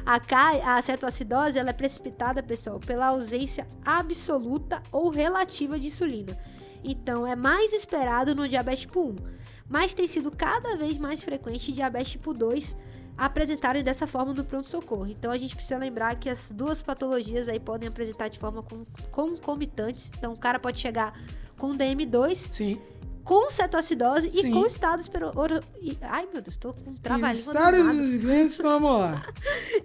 a, 0.06 0.78
a 0.78 0.82
cetoacidose 0.82 1.58
ela 1.60 1.70
é 1.70 1.74
precipitada, 1.74 2.42
pessoal, 2.44 2.80
pela 2.80 3.08
ausência 3.08 3.68
absoluta 3.86 4.82
ou 4.92 5.10
relativa 5.10 5.80
de 5.80 5.88
insulina. 5.88 6.38
Então, 6.84 7.26
é 7.26 7.36
mais 7.36 7.74
esperado 7.74 8.34
no 8.36 8.48
diabetes 8.48 8.82
tipo 8.82 9.02
1, 9.02 9.16
mas 9.70 9.94
tem 9.94 10.08
sido 10.08 10.32
cada 10.32 10.78
vez 10.78 10.98
mais 10.98 11.24
frequente 11.24 11.72
diabetes 11.72 12.12
tipo 12.12 12.34
2 12.34 12.78
apresentarem 13.18 13.84
dessa 13.84 14.06
forma 14.06 14.34
no 14.34 14.44
pronto-socorro. 14.44 15.08
Então, 15.08 15.32
a 15.32 15.38
gente 15.38 15.56
precisa 15.56 15.78
lembrar 15.80 16.16
que 16.16 16.30
as 16.30 16.52
duas 16.52 16.82
patologias 16.84 17.48
aí 17.48 17.60
podem 17.60 17.90
apresentar 17.90 18.28
de 18.28 18.38
forma 18.38 18.62
con- 18.62 18.86
concomitantes. 19.12 20.12
Então, 20.16 20.34
o 20.34 20.38
cara 20.38 20.60
pode 20.60 20.80
chegar 20.80 21.20
com 21.58 21.76
DM2 21.76 22.48
Sim. 22.52 22.80
Com 23.28 23.52
cetoacidose 23.52 24.30
e 24.30 24.42
Sim. 24.42 24.52
com 24.52 24.66
estado 24.66 25.02
espero... 25.02 25.34
oro- 25.36 25.62
e- 25.82 25.98
Ai, 26.02 26.26
meu 26.32 26.42
Deus, 26.42 26.56
tô 26.56 26.72
com 26.74 26.94
trabalho. 26.94 27.36
Estado 27.38 27.76
grandes, 27.76 28.58
lá. 28.58 29.26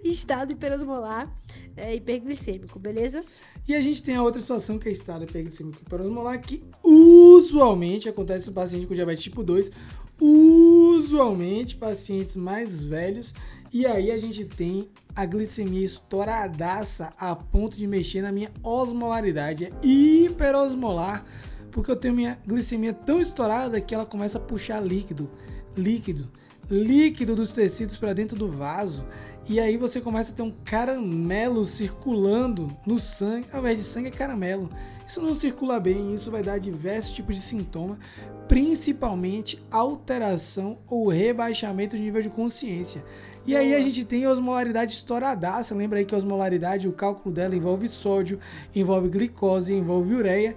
Estado 0.05 0.53
hiperosmolar 0.53 1.29
é, 1.77 1.93
hiperglicêmico, 1.93 2.79
beleza? 2.79 3.25
E 3.67 3.75
a 3.75 3.83
gente 3.83 4.01
tem 4.01 4.15
a 4.15 4.23
outra 4.23 4.41
situação 4.41 4.79
que 4.79 4.89
é 4.89 4.93
estado 4.93 5.25
hiperglicêmico 5.25 5.81
hiperosmolar, 5.83 6.41
que 6.41 6.63
usualmente 6.85 8.09
acontece 8.09 8.47
no 8.47 8.53
paciente 8.53 8.87
com 8.87 8.95
diabetes 8.95 9.25
tipo 9.25 9.43
2, 9.43 9.73
usualmente 10.21 11.75
pacientes 11.75 12.37
mais 12.37 12.81
velhos, 12.85 13.35
e 13.73 13.87
aí 13.87 14.13
a 14.13 14.19
gente 14.19 14.45
tem 14.45 14.89
a 15.17 15.27
glicemia 15.27 15.85
estouradaça 15.85 17.13
a 17.19 17.35
ponto 17.35 17.77
de 17.77 17.89
mexer 17.89 18.23
na 18.23 18.31
minha 18.31 18.53
osmolaridade, 18.63 19.65
é 19.65 19.71
hiperosmolar, 19.85 21.25
porque 21.73 21.91
eu 21.91 21.97
tenho 21.97 22.15
minha 22.15 22.39
glicemia 22.47 22.93
tão 22.93 23.21
estourada 23.21 23.81
que 23.81 23.95
ela 23.95 24.07
começa 24.07 24.39
a 24.39 24.41
puxar 24.41 24.79
líquido, 24.81 25.29
líquido, 25.77 26.31
líquido 26.71 27.35
dos 27.35 27.51
tecidos 27.53 27.97
para 27.97 28.13
dentro 28.13 28.37
do 28.37 28.49
vaso. 28.49 29.05
E 29.49 29.59
aí 29.59 29.77
você 29.77 30.01
começa 30.01 30.33
a 30.33 30.37
ter 30.37 30.43
um 30.43 30.55
caramelo 30.65 31.65
circulando 31.65 32.69
no 32.87 33.01
sangue, 33.01 33.49
ao 33.53 33.61
invés 33.61 33.79
de 33.79 33.85
sangue 33.85 34.09
é 34.09 34.11
caramelo. 34.11 34.69
Isso 35.09 35.21
não 35.21 35.35
circula 35.35 35.81
bem, 35.81 36.15
isso 36.15 36.31
vai 36.31 36.43
dar 36.43 36.61
diversos 36.61 37.13
tipos 37.13 37.35
de 37.35 37.41
sintoma, 37.41 37.99
principalmente 38.47 39.61
alteração 39.71 40.79
ou 40.87 41.09
rebaixamento 41.09 41.97
do 41.97 42.03
nível 42.03 42.23
de 42.23 42.29
consciência. 42.29 43.05
E 43.45 43.57
aí 43.57 43.75
a 43.75 43.81
gente 43.81 44.05
tem 44.05 44.25
a 44.25 44.31
osmolaridade 44.31 44.93
estouradaça, 44.93 45.75
lembra 45.75 45.99
aí 45.99 46.05
que 46.05 46.15
a 46.15 46.19
osmolaridade, 46.19 46.87
o 46.87 46.93
cálculo 46.93 47.35
dela 47.35 47.57
envolve 47.57 47.89
sódio, 47.89 48.39
envolve 48.75 49.09
glicose, 49.09 49.75
envolve 49.75 50.15
ureia. 50.15 50.55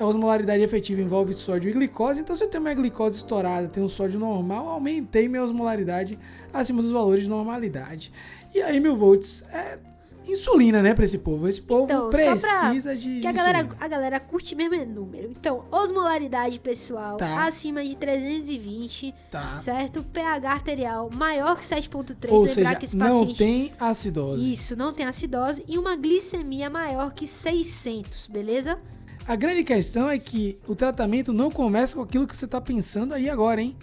A 0.00 0.04
osmolaridade 0.04 0.60
efetiva 0.60 1.00
envolve 1.00 1.32
sódio 1.32 1.70
e 1.70 1.72
glicose, 1.72 2.20
então 2.20 2.34
se 2.34 2.42
eu 2.42 2.48
tenho 2.48 2.64
minha 2.64 2.74
glicose 2.74 3.18
estourada, 3.18 3.68
tenho 3.68 3.86
um 3.86 3.88
sódio 3.88 4.18
normal, 4.18 4.66
aumentei 4.68 5.28
minha 5.28 5.44
osmolaridade 5.44 6.18
acima 6.52 6.82
dos 6.82 6.90
valores 6.90 7.22
de 7.22 7.30
normalidade. 7.30 8.12
E 8.52 8.60
aí, 8.60 8.80
mil 8.80 8.96
volts, 8.96 9.44
é 9.52 9.78
insulina, 10.26 10.82
né, 10.82 10.94
pra 10.94 11.04
esse 11.04 11.18
povo. 11.18 11.46
Esse 11.48 11.60
povo 11.62 11.84
Então, 11.84 12.10
precisa 12.10 12.96
de. 12.96 13.20
Que 13.20 13.26
a 13.26 13.32
galera, 13.32 13.58
insulina. 13.58 13.76
a 13.84 13.88
galera 13.88 14.20
curte 14.20 14.54
mesmo 14.54 14.74
é 14.74 14.84
número. 14.84 15.30
Então, 15.30 15.64
osmolaridade 15.70 16.58
pessoal 16.60 17.16
Tá. 17.16 17.46
acima 17.46 17.84
de 17.84 17.96
320, 17.96 19.14
Tá. 19.30 19.56
certo? 19.56 20.02
pH 20.02 20.50
arterial 20.52 21.10
maior 21.12 21.56
que 21.56 21.64
7.3. 21.64 22.32
Ou 22.32 22.38
Lembrar 22.44 22.54
seja, 22.54 22.74
que 22.76 22.84
esse 22.86 22.96
não 22.96 23.20
paciente... 23.20 23.38
tem 23.38 23.72
acidose. 23.78 24.52
Isso, 24.52 24.76
não 24.76 24.92
tem 24.92 25.06
acidose. 25.06 25.64
E 25.68 25.78
uma 25.78 25.96
glicemia 25.96 26.68
maior 26.70 27.12
que 27.12 27.26
600, 27.26 28.26
beleza? 28.26 28.78
A 29.26 29.36
grande 29.36 29.64
questão 29.64 30.08
é 30.10 30.18
que 30.18 30.58
o 30.68 30.74
tratamento 30.74 31.32
não 31.32 31.50
começa 31.50 31.96
com 31.96 32.02
aquilo 32.02 32.26
que 32.26 32.36
você 32.36 32.44
está 32.44 32.60
pensando 32.60 33.14
aí 33.14 33.28
agora, 33.28 33.60
hein? 33.60 33.74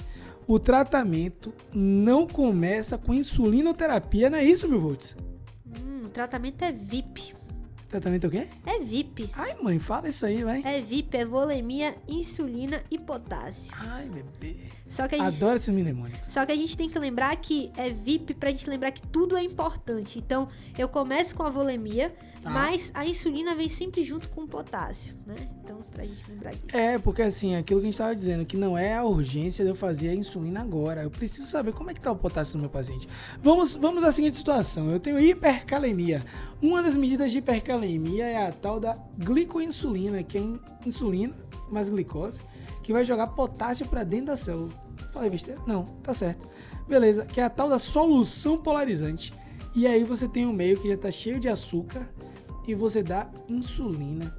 O 0.48 0.60
tratamento 0.60 1.54
não 1.74 2.28
começa 2.28 2.98
com 2.98 3.14
insulinoterapia, 3.14 4.30
não 4.30 4.38
é 4.38 4.44
isso, 4.44 4.68
meu 4.68 4.80
volts? 4.80 5.16
Tratamento 6.14 6.62
é 6.64 6.72
VIP. 6.72 7.34
Tratamento 7.88 8.24
é 8.24 8.28
o 8.28 8.32
quê? 8.32 8.48
É 8.66 8.80
VIP. 8.80 9.30
Ai, 9.34 9.56
mãe, 9.62 9.78
fala 9.78 10.08
isso 10.08 10.26
aí, 10.26 10.44
vai. 10.46 10.62
É 10.66 10.80
VIP, 10.80 11.18
é 11.18 11.26
volemia, 11.26 11.96
insulina 12.08 12.82
e 12.90 12.98
potássio. 12.98 13.74
Ai, 13.78 14.08
bebê. 14.08 14.56
Só 14.88 15.08
que 15.10 15.16
a 15.16 15.18
gente 15.18 15.36
Adoro 15.36 15.56
esses 15.58 15.70
mnemônicos. 15.70 16.26
Só 16.28 16.46
que 16.46 16.54
a 16.54 16.56
gente 16.56 16.78
tem 16.78 16.90
que 16.90 16.98
lembrar 16.98 17.36
que 17.36 17.70
é 17.76 17.90
VIP 17.90 18.34
pra 18.34 18.50
gente 18.50 18.70
lembrar 18.70 18.92
que 18.92 19.06
tudo 19.08 19.36
é 19.36 19.44
importante. 19.44 20.18
Então, 20.20 20.48
eu 20.78 20.88
começo 20.88 21.36
com 21.36 21.44
a 21.44 21.50
volemia, 21.50 22.14
Tá. 22.42 22.50
mas 22.50 22.92
a 22.96 23.06
insulina 23.06 23.54
vem 23.56 23.68
sempre 23.68 24.04
junto 24.04 24.30
com 24.30 24.44
o 24.44 24.48
potássio, 24.48 25.14
né? 25.26 25.36
Então, 25.62 25.81
pra 25.92 26.04
gente 26.04 26.30
lembrar 26.30 26.52
disso. 26.52 26.76
É, 26.78 26.98
porque 26.98 27.22
assim, 27.22 27.56
aquilo 27.56 27.80
que 27.80 27.86
a 27.86 27.88
gente 27.88 27.94
estava 27.94 28.16
dizendo, 28.16 28.46
que 28.46 28.58
não 28.58 28.78
é 28.78 28.94
a 28.96 29.04
urgência 29.04 29.64
de 29.64 29.72
eu 29.72 29.76
fazer 29.76 30.10
a 30.10 30.16
insulina 30.16 30.62
agora. 30.62 31.04
Eu 31.04 31.12
preciso 31.12 31.48
saber 31.48 31.74
como 31.74 31.92
é 31.92 31.94
que 31.94 32.02
tá 32.02 32.12
o 32.12 32.16
potássio 32.16 32.54
do 32.58 32.62
meu 32.62 32.70
paciente. 32.70 33.08
Vamos, 33.42 33.76
vamos 33.76 34.04
à 34.04 34.12
seguinte 34.12 34.38
situação. 34.38 34.90
Eu 34.90 35.00
tenho 35.00 35.20
hipercalemia. 35.20 36.24
Uma 36.62 36.82
das 36.82 36.96
medidas 36.96 37.32
de 37.32 37.38
hipercalemia 37.40 38.26
é 38.26 38.48
a 38.48 38.52
tal 38.52 38.80
da 38.80 38.98
glicoinsulina, 39.18 40.24
que 40.24 40.38
é 40.38 40.42
in- 40.42 40.60
insulina 40.86 41.36
mais 41.70 41.90
glicose, 41.90 42.40
que 42.84 42.92
vai 42.92 43.06
jogar 43.06 43.28
potássio 43.28 43.88
para 43.88 44.04
dentro 44.04 44.28
da 44.28 44.38
célula. 44.38 44.70
Falei 45.14 45.30
besteira? 45.30 45.60
Não, 45.68 45.84
tá 45.84 46.14
certo. 46.14 46.48
Beleza, 46.88 47.26
que 47.26 47.40
é 47.40 47.44
a 47.44 47.50
tal 47.50 47.70
da 47.70 47.80
solução 47.80 48.58
polarizante. 48.58 49.34
E 49.74 49.88
aí 49.88 50.04
você 50.04 50.28
tem 50.28 50.46
um 50.46 50.52
meio 50.54 50.78
que 50.80 50.90
já 50.90 50.98
tá 50.98 51.10
cheio 51.10 51.40
de 51.40 51.48
açúcar 51.48 52.10
e 52.68 52.76
você 52.76 53.02
dá 53.02 53.30
insulina 53.48 54.36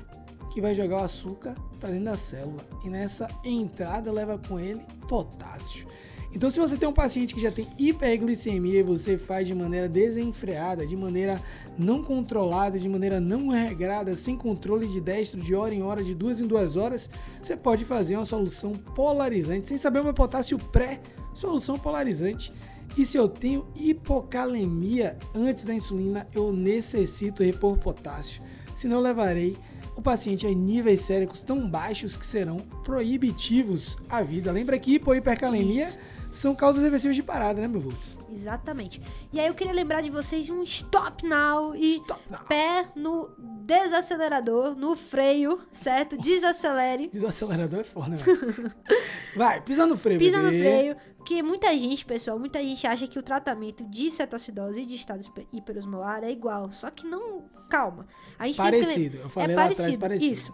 que 0.53 0.61
vai 0.61 0.75
jogar 0.75 0.97
o 0.97 1.05
açúcar 1.05 1.55
para 1.81 1.91
dentro 1.91 2.05
da 2.05 2.17
célula. 2.17 2.65
E 2.85 2.91
nessa 2.91 3.29
entrada 3.43 4.13
leva 4.13 4.39
com 4.39 4.61
ele 4.61 4.81
potássio. 5.09 5.87
Então, 6.35 6.51
se 6.51 6.59
você 6.59 6.79
tem 6.79 6.89
um 6.89 6.95
paciente 6.95 7.35
que 7.35 7.41
já 7.41 7.51
tem 7.51 7.69
hiperglicemia 7.79 8.81
e 8.81 8.83
você 8.83 9.19
faz 9.19 9.47
de 9.47 9.55
maneira 9.55 9.87
desenfreada, 9.87 10.87
de 10.87 10.97
maneira 10.97 11.43
não 11.79 12.03
controlada, 12.03 12.79
de 12.79 12.89
maneira 12.89 13.21
não 13.21 13.49
regrada, 13.49 14.17
sem 14.17 14.37
controle 14.37 14.87
de 14.87 14.99
destro, 14.99 15.41
de 15.41 15.55
hora 15.55 15.75
em 15.75 15.83
hora, 15.83 16.03
de 16.03 16.15
duas 16.15 16.41
em 16.41 16.47
duas 16.47 16.77
horas, 16.77 17.11
você 17.43 17.55
pode 17.55 17.85
fazer 17.85 18.17
uma 18.17 18.25
solução 18.25 18.73
polarizante, 18.73 19.69
sem 19.69 19.77
saber 19.77 20.01
o 20.01 20.05
meu 20.05 20.15
potássio 20.15 20.59
pré, 20.59 21.01
solução 21.35 21.79
polarizante. 21.79 22.51
E 22.97 23.05
se 23.05 23.19
eu 23.19 23.29
tenho 23.29 23.67
hipocalemia 23.77 25.19
antes 25.35 25.65
da 25.65 25.75
insulina, 25.75 26.27
eu 26.35 26.51
necessito 26.51 27.43
repor 27.43 27.77
potássio. 27.77 28.43
Senão 28.75 28.97
eu 28.97 29.03
levarei 29.03 29.57
o 29.97 30.03
paciente 30.03 30.47
a 30.47 30.51
níveis 30.51 31.01
séricos 31.01 31.41
tão 31.41 31.69
baixos 31.69 32.17
que 32.17 32.25
serão 32.25 32.59
proibitivos 32.85 33.99
à 34.09 34.23
vida. 34.23 34.51
Lembra 34.51 34.79
que 34.79 34.95
hipo 34.95 35.15
e 35.15 35.19
hipercalemia 35.19 35.89
Isso. 35.89 35.99
São 36.33 36.55
causas 36.55 36.83
reversíveis 36.83 37.15
de 37.17 37.23
parada, 37.23 37.61
né, 37.61 37.69
meu 37.69 37.81
Vultos? 37.81 38.12
Exatamente. 38.33 39.01
E 39.33 39.39
aí 39.39 39.47
eu 39.47 39.55
queria 39.55 39.73
lembrar 39.73 40.01
de 40.01 40.11
vocês 40.11 40.49
um 40.51 40.62
stop 40.65 41.25
now 41.27 41.77
e 41.77 41.95
Stop 41.97 42.21
now. 42.31 42.41
pé 42.49 42.89
no 42.97 43.31
desacelerador, 43.65 44.75
no 44.75 44.97
freio, 44.97 45.61
certo? 45.71 46.17
Desacelere. 46.17 47.09
Desacelerador 47.12 47.81
é 47.81 47.85
foda, 47.85 48.09
né? 48.11 48.17
velho? 48.17 48.73
Vai, 49.37 49.61
pisa 49.61 49.87
no 49.87 49.97
freio, 49.97 50.19
Pisa 50.19 50.39
no 50.39 50.51
bebê. 50.51 50.59
freio, 50.59 50.97
porque 51.17 51.43
muita 51.43 51.77
gente, 51.77 52.05
pessoal, 52.05 52.39
muita 52.39 52.61
gente 52.62 52.87
acha 52.87 53.07
que 53.07 53.19
o 53.19 53.23
tratamento 53.23 53.85
de 53.85 54.11
cetoacidose 54.11 54.81
e 54.81 54.87
de 54.87 54.95
estado 54.95 55.23
hiper- 55.25 55.47
hiperosmolar 55.53 56.25
é 56.25 56.31
igual. 56.31 56.71
Só 56.73 56.91
que 56.91 57.07
não, 57.07 57.45
calma. 57.69 58.07
A 58.39 58.47
gente 58.47 58.57
tem 58.57 58.65
que 58.67 58.71
lem- 58.73 58.83
Parecido. 58.83 59.17
Eu 59.19 59.29
falei 59.31 59.55
é 59.55 59.57
lá 59.57 59.62
parecido, 59.62 59.83
atrás, 59.85 59.99
parecido. 60.01 60.33
isso. 60.33 60.53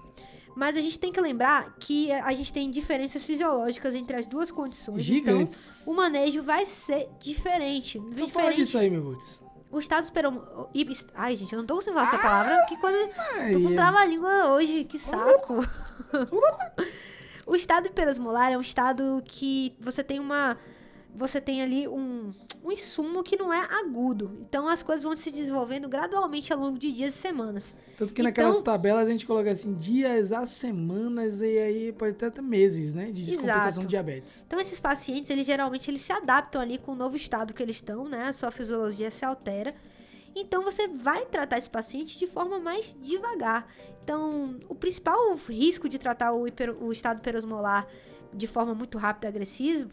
Mas 0.58 0.76
a 0.76 0.80
gente 0.80 0.98
tem 0.98 1.12
que 1.12 1.20
lembrar 1.20 1.76
que 1.78 2.10
a 2.10 2.32
gente 2.32 2.52
tem 2.52 2.68
diferenças 2.68 3.22
fisiológicas 3.22 3.94
entre 3.94 4.16
as 4.16 4.26
duas 4.26 4.50
condições. 4.50 5.04
Gigantes. 5.04 5.82
Então, 5.82 5.94
o 5.94 5.96
manejo 5.96 6.42
vai 6.42 6.66
ser 6.66 7.08
diferente. 7.20 7.98
Então 7.98 8.28
fala 8.28 8.52
disso 8.52 8.76
aí, 8.76 8.90
meu 8.90 9.00
Vultos. 9.00 9.40
O 9.70 9.78
estado 9.78 10.02
esperom... 10.02 10.42
hi- 10.74 10.88
Ai, 11.14 11.36
gente, 11.36 11.52
eu 11.52 11.60
não 11.60 11.64
tô 11.66 11.76
conseguindo 11.76 12.00
falar 12.00 12.08
essa 12.08 12.18
palavra. 12.18 12.66
Que 12.68 12.76
coisa... 12.76 12.98
Tô 13.52 13.60
com 13.60 13.74
trava-língua 13.76 14.48
hoje, 14.54 14.84
que 14.84 14.98
saco. 14.98 15.64
o 17.46 17.54
estado 17.54 17.86
hiperosmolar 17.86 18.50
é 18.50 18.58
um 18.58 18.60
estado 18.60 19.22
que 19.24 19.76
você 19.78 20.02
tem 20.02 20.18
uma... 20.18 20.58
Você 21.14 21.40
tem 21.40 21.60
ali 21.62 21.88
um, 21.88 22.32
um 22.62 22.70
insumo 22.70 23.24
que 23.24 23.36
não 23.36 23.52
é 23.52 23.66
agudo. 23.80 24.38
Então 24.48 24.68
as 24.68 24.82
coisas 24.82 25.02
vão 25.02 25.16
se 25.16 25.30
desenvolvendo 25.30 25.88
gradualmente 25.88 26.52
ao 26.52 26.60
longo 26.60 26.78
de 26.78 26.92
dias 26.92 27.14
e 27.14 27.18
semanas. 27.18 27.74
Tanto 27.96 28.14
que 28.14 28.20
Então- 28.20 28.28
naquelas 28.30 28.60
tabelas 28.60 29.08
a 29.08 29.10
gente 29.10 29.26
coloca 29.26 29.50
assim, 29.50 29.74
dias 29.74 30.30
a 30.32 30.46
semanas 30.46 31.40
e 31.40 31.58
aí 31.58 31.92
pode 31.92 32.14
ter 32.14 32.26
até 32.26 32.40
meses, 32.40 32.94
né? 32.94 33.06
De 33.10 33.24
descompensação 33.24 33.66
Exato. 33.68 33.80
de 33.80 33.86
diabetes. 33.86 34.44
Então 34.46 34.60
esses 34.60 34.78
pacientes, 34.78 35.30
eles 35.30 35.44
geralmente 35.46 35.90
eles 35.90 36.02
se 36.02 36.12
adaptam 36.12 36.60
ali 36.60 36.78
com 36.78 36.92
o 36.92 36.94
novo 36.94 37.16
estado 37.16 37.52
que 37.52 37.62
eles 37.62 37.76
estão, 37.76 38.08
né? 38.08 38.24
A 38.28 38.32
sua 38.32 38.50
fisiologia 38.52 39.10
se 39.10 39.24
altera. 39.24 39.74
Então 40.36 40.62
você 40.62 40.86
vai 40.86 41.26
tratar 41.26 41.58
esse 41.58 41.70
paciente 41.70 42.16
de 42.16 42.26
forma 42.28 42.60
mais 42.60 42.94
devagar. 43.02 43.66
Então, 44.04 44.56
o 44.68 44.74
principal 44.74 45.34
risco 45.34 45.88
de 45.88 45.98
tratar 45.98 46.32
o, 46.32 46.46
hiper- 46.46 46.76
o 46.80 46.92
estado 46.92 47.18
hiperosmolar 47.18 47.86
de 48.34 48.46
forma 48.46 48.74
muito 48.74 48.98
rápida 48.98 49.32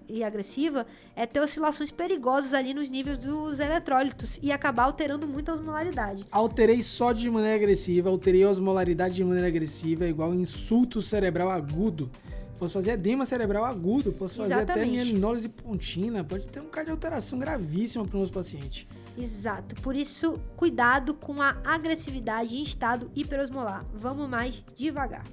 e 0.08 0.24
agressiva, 0.24 0.86
é 1.16 1.26
ter 1.26 1.40
oscilações 1.40 1.92
perigosas 1.92 2.54
ali 2.54 2.74
nos 2.74 2.90
níveis 2.90 3.18
dos 3.18 3.60
eletrólitos 3.60 4.40
e 4.42 4.52
acabar 4.52 4.84
alterando 4.84 5.28
muito 5.28 5.50
a 5.50 5.54
osmolaridade. 5.54 6.26
Alterei 6.32 6.82
sódio 6.82 7.22
de 7.22 7.30
maneira 7.30 7.56
agressiva, 7.56 8.10
alterei 8.10 8.44
a 8.44 8.50
osmolaridade 8.50 9.16
de 9.16 9.24
maneira 9.24 9.48
agressiva, 9.48 10.06
é 10.06 10.10
igual 10.10 10.34
insulto 10.34 11.02
cerebral 11.02 11.50
agudo. 11.50 12.12
Posso 12.58 12.74
fazer 12.74 12.92
edema 12.92 13.26
cerebral 13.26 13.66
agudo, 13.66 14.14
posso 14.14 14.38
fazer 14.38 14.54
até 14.54 14.64
Exatamente. 14.64 14.92
minha 14.92 15.04
linólise 15.04 15.50
pontina, 15.50 16.24
pode 16.24 16.46
ter 16.48 16.62
um 16.62 16.68
caso 16.68 16.86
de 16.86 16.92
alteração 16.92 17.38
gravíssima 17.38 18.06
para 18.06 18.16
o 18.16 18.20
nosso 18.22 18.32
paciente. 18.32 18.88
Exato. 19.18 19.76
Por 19.82 19.96
isso, 19.96 20.40
cuidado 20.56 21.14
com 21.14 21.42
a 21.42 21.58
agressividade 21.66 22.56
em 22.56 22.64
estado 22.64 23.10
hiperosmolar. 23.16 23.86
Vamos 23.94 24.30
mais 24.30 24.64
devagar. 24.76 25.24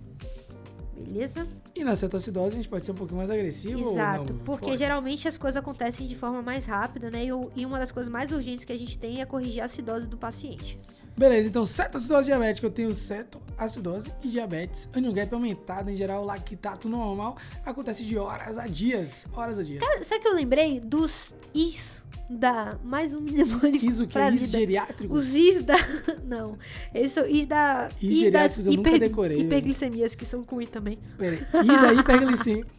Beleza? 0.96 1.46
E 1.74 1.82
na 1.84 1.96
cetoacidose 1.96 2.54
a 2.54 2.56
gente 2.56 2.68
pode 2.68 2.84
ser 2.84 2.92
um 2.92 2.94
pouquinho 2.94 3.18
mais 3.18 3.30
agressivo 3.30 3.78
Exato, 3.78 4.34
porque 4.44 4.66
Pode. 4.66 4.76
geralmente 4.76 5.26
as 5.26 5.38
coisas 5.38 5.56
acontecem 5.56 6.06
de 6.06 6.14
forma 6.14 6.42
mais 6.42 6.66
rápida, 6.66 7.10
né? 7.10 7.24
E, 7.24 7.64
uma 7.64 7.78
das 7.78 7.90
coisas 7.90 8.12
mais 8.12 8.30
urgentes 8.30 8.64
que 8.64 8.72
a 8.72 8.78
gente 8.78 8.98
tem 8.98 9.20
é 9.20 9.24
corrigir 9.24 9.62
a 9.62 9.64
acidose 9.64 10.06
do 10.06 10.18
paciente. 10.18 10.78
Beleza, 11.16 11.48
então 11.48 11.66
cetoacidose 11.66 12.26
diabética, 12.26 12.66
eu 12.66 12.70
tenho 12.70 12.94
cetoacidose 12.94 14.12
e 14.22 14.28
diabetes. 14.28 14.88
Onion 14.96 15.12
gap 15.12 15.34
aumentado, 15.34 15.90
em 15.90 15.96
geral, 15.96 16.24
lactato 16.24 16.88
normal, 16.88 17.36
acontece 17.64 18.04
de 18.04 18.16
horas 18.16 18.58
a 18.58 18.66
dias. 18.66 19.26
Horas 19.34 19.58
a 19.58 19.62
dias. 19.62 19.82
Sabe 20.04 20.22
que 20.22 20.28
eu 20.28 20.34
lembrei 20.34 20.80
dos 20.80 21.34
is 21.54 22.02
da 22.38 22.78
mais 22.84 23.12
um 23.14 23.20
mnemônico 23.20 23.84
Isso 23.84 24.06
que 24.06 24.12
pra 24.12 24.26
é 24.30 24.34
isso 24.34 24.46
vida. 24.46 24.58
geriátrico? 24.58 25.14
Os 25.14 25.34
is 25.34 25.62
da. 25.62 25.74
Não. 26.24 26.58
Esses 26.94 27.12
são 27.12 27.26
is 27.26 27.46
da. 27.46 27.90
Is 28.00 28.26
Is 28.26 28.30
das 28.32 28.66
eu 28.66 28.72
nunca 28.72 28.98
decorei, 28.98 29.36
velho. 29.38 29.46
hiperglicemias 29.46 30.14
que 30.14 30.24
são 30.24 30.42
com 30.42 30.60
I 30.60 30.66
também. 30.66 30.98
Peraí, 31.18 31.38
e 31.38 31.66
daí 31.66 31.96
hiperglicemia. 31.98 32.66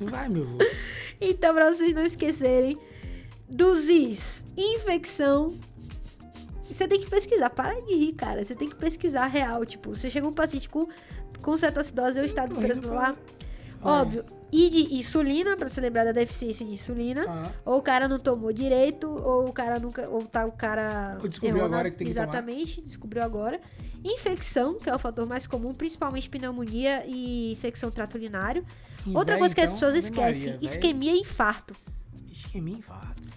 Vai, 0.00 0.28
meu 0.28 0.44
vô. 0.44 0.58
Então, 1.20 1.54
pra 1.54 1.72
vocês 1.72 1.92
não 1.94 2.02
esquecerem 2.04 2.78
dos 3.48 3.84
is, 3.88 4.44
infecção. 4.56 5.54
Você 6.70 6.86
tem 6.86 7.00
que 7.00 7.08
pesquisar. 7.08 7.50
Para 7.50 7.80
de 7.80 7.94
rir, 7.94 8.12
cara. 8.12 8.44
Você 8.44 8.54
tem 8.54 8.68
que 8.68 8.76
pesquisar 8.76 9.26
real. 9.26 9.64
Tipo, 9.64 9.94
você 9.94 10.10
chega 10.10 10.26
um 10.26 10.32
paciente 10.32 10.68
com, 10.68 10.86
com 11.42 11.56
cetoacidose 11.56 12.18
ou 12.20 12.24
estado 12.26 12.52
hiperosmolar. 12.54 13.14
Vai. 13.14 13.22
Óbvio. 13.82 14.24
E 14.50 14.70
de 14.70 14.94
insulina, 14.94 15.56
pra 15.56 15.68
você 15.68 15.80
lembrar 15.80 16.04
da 16.04 16.12
deficiência 16.12 16.64
de 16.64 16.72
insulina. 16.72 17.24
Ah, 17.28 17.52
Ou 17.66 17.78
o 17.78 17.82
cara 17.82 18.08
não 18.08 18.18
tomou 18.18 18.50
direito, 18.52 19.06
ou 19.06 19.46
o 19.48 19.52
cara 19.52 19.78
nunca. 19.78 20.08
Ou 20.08 20.24
tá 20.24 20.46
o 20.46 20.52
cara. 20.52 21.18
Descobriu 21.28 21.56
errou 21.58 21.68
na- 21.68 21.76
agora 21.76 21.90
que 21.90 21.96
tem 21.98 22.06
que 22.06 22.14
tomar. 22.14 22.24
Exatamente, 22.28 22.80
descobriu 22.80 23.22
agora. 23.22 23.60
Infecção, 24.02 24.78
que 24.78 24.88
é 24.88 24.94
o 24.94 24.98
fator 24.98 25.26
mais 25.26 25.46
comum, 25.46 25.74
principalmente 25.74 26.30
pneumonia 26.30 27.04
e 27.06 27.52
infecção 27.52 27.90
trato 27.90 28.14
urinário. 28.14 28.64
em 29.06 29.10
Outra 29.14 29.34
véio, 29.34 29.40
coisa 29.40 29.54
que 29.54 29.60
as 29.60 29.66
então, 29.66 29.74
pessoas 29.76 29.94
Ave 29.94 30.04
esquecem: 30.04 30.52
Maria, 30.54 30.64
isquemia 30.64 31.12
e 31.14 31.20
infarto. 31.20 31.76
Isquemia 32.30 32.74
e 32.74 32.78
infarto. 32.78 33.28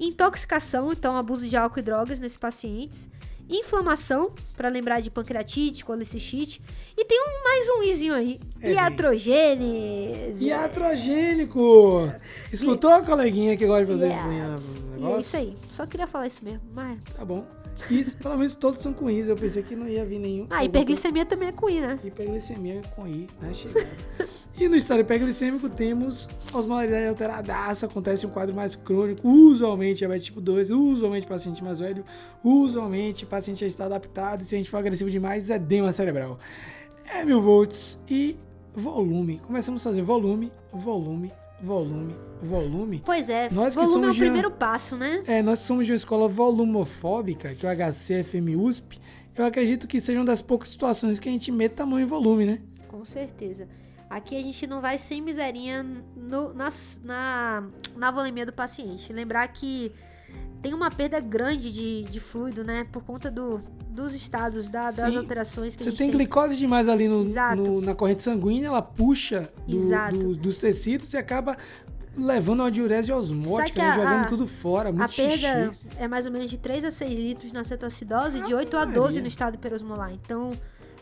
Intoxicação, 0.00 0.92
então 0.92 1.16
abuso 1.16 1.48
de 1.48 1.56
álcool 1.56 1.78
e 1.78 1.82
drogas 1.82 2.18
nesses 2.20 2.36
pacientes. 2.38 3.08
Inflamação, 3.48 4.32
pra 4.56 4.68
lembrar 4.68 5.00
de 5.00 5.10
pancreatite, 5.10 5.84
colecistite. 5.84 6.62
E 6.96 7.04
tem 7.04 7.18
um, 7.20 7.44
mais 7.44 7.68
um 7.78 7.82
izinho 7.82 8.14
aí. 8.14 8.40
É. 8.60 8.72
Iatrogênese. 8.72 10.44
Iatrogênico! 10.46 12.12
Escutou 12.52 12.90
a 12.90 13.02
coleguinha 13.02 13.56
que 13.56 13.66
gosta 13.66 13.84
de 13.84 13.92
fazer 13.92 14.06
Yes. 14.08 14.62
isso 14.64 14.84
é 15.06 15.18
isso 15.18 15.36
aí. 15.36 15.56
Só 15.68 15.86
queria 15.86 16.06
falar 16.06 16.26
isso 16.26 16.42
mesmo. 16.44 16.62
Mas... 16.72 16.98
Tá 17.16 17.24
bom. 17.24 17.46
Isso, 17.90 18.16
pelo 18.16 18.36
menos 18.38 18.54
todos 18.54 18.80
são 18.80 18.92
com 18.92 19.10
is. 19.10 19.28
Eu 19.28 19.36
pensei 19.36 19.62
que 19.62 19.74
não 19.76 19.88
ia 19.88 20.04
vir 20.04 20.18
nenhum. 20.18 20.46
Ah, 20.48 20.64
hiperglicemia 20.64 21.26
também 21.26 21.48
é 21.48 21.52
com 21.52 21.68
I, 21.68 21.80
né? 21.80 21.98
Hiperglicemia 22.02 22.80
com 22.94 23.06
I, 23.06 23.28
né? 23.40 23.52
Chegada. 23.52 23.86
e 24.56 24.68
no 24.68 24.76
estado 24.76 25.00
hiperglicêmico 25.00 25.68
temos 25.68 26.28
osmolaridade 26.52 27.06
alteradaça, 27.06 27.86
acontece 27.86 28.26
um 28.26 28.30
quadro 28.30 28.54
mais 28.54 28.76
crônico, 28.76 29.28
usualmente 29.28 29.98
diabetes 29.98 30.26
tipo 30.26 30.40
2, 30.40 30.70
usualmente 30.70 31.26
paciente 31.26 31.62
mais 31.62 31.80
velho, 31.80 32.04
usualmente 32.42 33.26
paciente 33.26 33.60
já 33.60 33.66
está 33.66 33.86
adaptado, 33.86 34.42
e 34.42 34.44
se 34.44 34.54
a 34.54 34.58
gente 34.58 34.70
for 34.70 34.76
agressivo 34.76 35.10
demais, 35.10 35.50
é 35.50 35.56
edema 35.56 35.90
cerebral. 35.92 36.38
É 37.12 37.24
mil 37.24 37.42
volts 37.42 37.98
e 38.08 38.36
volume. 38.74 39.40
Começamos 39.40 39.80
a 39.82 39.90
fazer 39.90 40.02
volume, 40.02 40.52
volume, 40.72 41.32
volume, 41.60 42.14
volume. 42.42 43.02
Pois 43.04 43.28
é, 43.28 43.48
Nós 43.50 43.74
que 43.74 43.84
volume 43.84 44.06
é 44.06 44.10
o 44.10 44.14
primeiro 44.14 44.50
passo, 44.50 44.96
né? 44.96 45.22
É, 45.26 45.42
nós 45.42 45.58
somos 45.60 45.86
de 45.86 45.92
uma 45.92 45.96
escola 45.96 46.28
volumofóbica, 46.28 47.54
que 47.54 47.66
é 47.66 47.70
o 47.70 47.72
HCFM 47.72 48.56
USP. 48.56 49.00
Eu 49.36 49.44
acredito 49.44 49.88
que 49.88 50.00
seja 50.00 50.18
uma 50.18 50.24
das 50.24 50.40
poucas 50.40 50.68
situações 50.68 51.18
que 51.18 51.28
a 51.28 51.32
gente 51.32 51.50
mete 51.50 51.72
tamanho 51.72 52.06
e 52.06 52.08
volume, 52.08 52.46
né? 52.46 52.60
Com 52.86 53.04
certeza. 53.04 53.66
Aqui 54.16 54.36
a 54.36 54.42
gente 54.42 54.66
não 54.66 54.80
vai 54.80 54.96
sem 54.96 55.20
miserinha 55.20 55.82
no- 56.16 56.54
na, 56.54 56.68
na, 57.02 57.64
na 57.96 58.10
volemia 58.10 58.46
do 58.46 58.52
paciente. 58.52 59.12
Lembrar 59.12 59.48
que 59.48 59.90
tem 60.62 60.72
uma 60.72 60.90
perda 60.90 61.18
grande 61.18 61.72
de, 61.72 62.04
de 62.04 62.20
fluido, 62.20 62.62
né? 62.62 62.86
Por 62.92 63.02
conta 63.02 63.28
do, 63.30 63.60
dos 63.90 64.14
estados, 64.14 64.68
da- 64.68 64.90
das 64.92 65.10
Sim. 65.12 65.18
alterações 65.18 65.74
que 65.74 65.82
a 65.82 65.84
Você 65.84 65.90
gente 65.90 65.98
tem 65.98 66.10
tem. 66.10 66.16
glicose 66.18 66.56
demais 66.56 66.88
ali 66.88 67.08
no, 67.08 67.24
no- 67.56 67.80
na 67.80 67.94
corrente 67.94 68.22
sanguínea, 68.22 68.68
ela 68.68 68.80
puxa 68.82 69.50
do- 69.66 70.18
do- 70.18 70.36
dos 70.36 70.58
tecidos 70.58 71.12
e 71.12 71.16
acaba 71.16 71.56
levando 72.16 72.60
uma 72.60 72.70
diurese 72.70 73.10
osmótica, 73.12 73.82
né? 73.82 73.88
a- 73.90 73.94
jogando 73.96 74.22
a- 74.22 74.26
tudo 74.26 74.46
fora, 74.46 74.90
A 74.90 74.92
muito 74.92 75.10
xixi. 75.12 75.40
perda 75.42 75.76
é 75.98 76.06
mais 76.06 76.24
ou 76.24 76.30
menos 76.30 76.48
de 76.48 76.56
3 76.56 76.84
a 76.84 76.92
6 76.92 77.18
litros 77.18 77.52
na 77.52 77.64
cetoacidose 77.64 78.38
e 78.38 78.42
de 78.42 78.52
Ah, 78.52 78.58
8 78.58 78.76
a 78.76 78.80
Maria. 78.86 78.94
12 78.94 79.20
no 79.20 79.26
estado 79.26 79.56
hiperosmolar. 79.56 80.12
Então, 80.12 80.52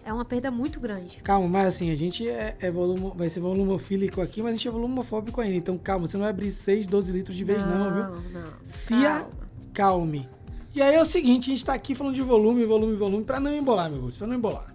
é 0.05 0.13
uma 0.13 0.25
perda 0.25 0.51
muito 0.51 0.81
grande. 0.81 1.19
Calma, 1.23 1.49
mas 1.49 1.69
assim, 1.69 1.91
a 1.91 1.97
gente 1.97 2.29
é, 2.29 2.57
é 2.61 2.71
volumo, 2.71 3.15
vai 3.17 3.29
ser 3.29 3.41
volumofílico 3.41 4.21
aqui, 4.21 4.43
mas 4.43 4.51
a 4.51 4.57
gente 4.57 4.69
é 4.69 4.71
volumofóbico 4.71 5.41
ainda. 5.41 5.57
Então 5.57 5.79
calma, 5.79 6.07
você 6.07 6.17
não 6.17 6.23
vai 6.23 6.31
abrir 6.31 6.51
6, 6.51 6.87
12 6.87 7.13
litros 7.13 7.37
de 7.37 7.45
vez 7.45 7.65
não, 7.65 7.93
viu? 7.93 8.03
Não, 8.03 8.41
não. 8.41 8.53
Se 8.65 8.95
Calma. 8.95 9.29
Calme. 9.73 10.29
E 10.75 10.81
aí 10.81 10.95
é 10.95 11.01
o 11.01 11.05
seguinte, 11.05 11.51
a 11.51 11.55
gente 11.55 11.65
tá 11.65 11.75
aqui 11.75 11.95
falando 11.95 12.15
de 12.15 12.23
volume, 12.23 12.65
volume, 12.65 12.95
volume, 12.95 13.25
pra 13.25 13.39
não 13.39 13.53
embolar, 13.53 13.91
meu 13.91 14.01
gosto, 14.01 14.19
pra 14.19 14.27
não 14.27 14.35
embolar. 14.35 14.75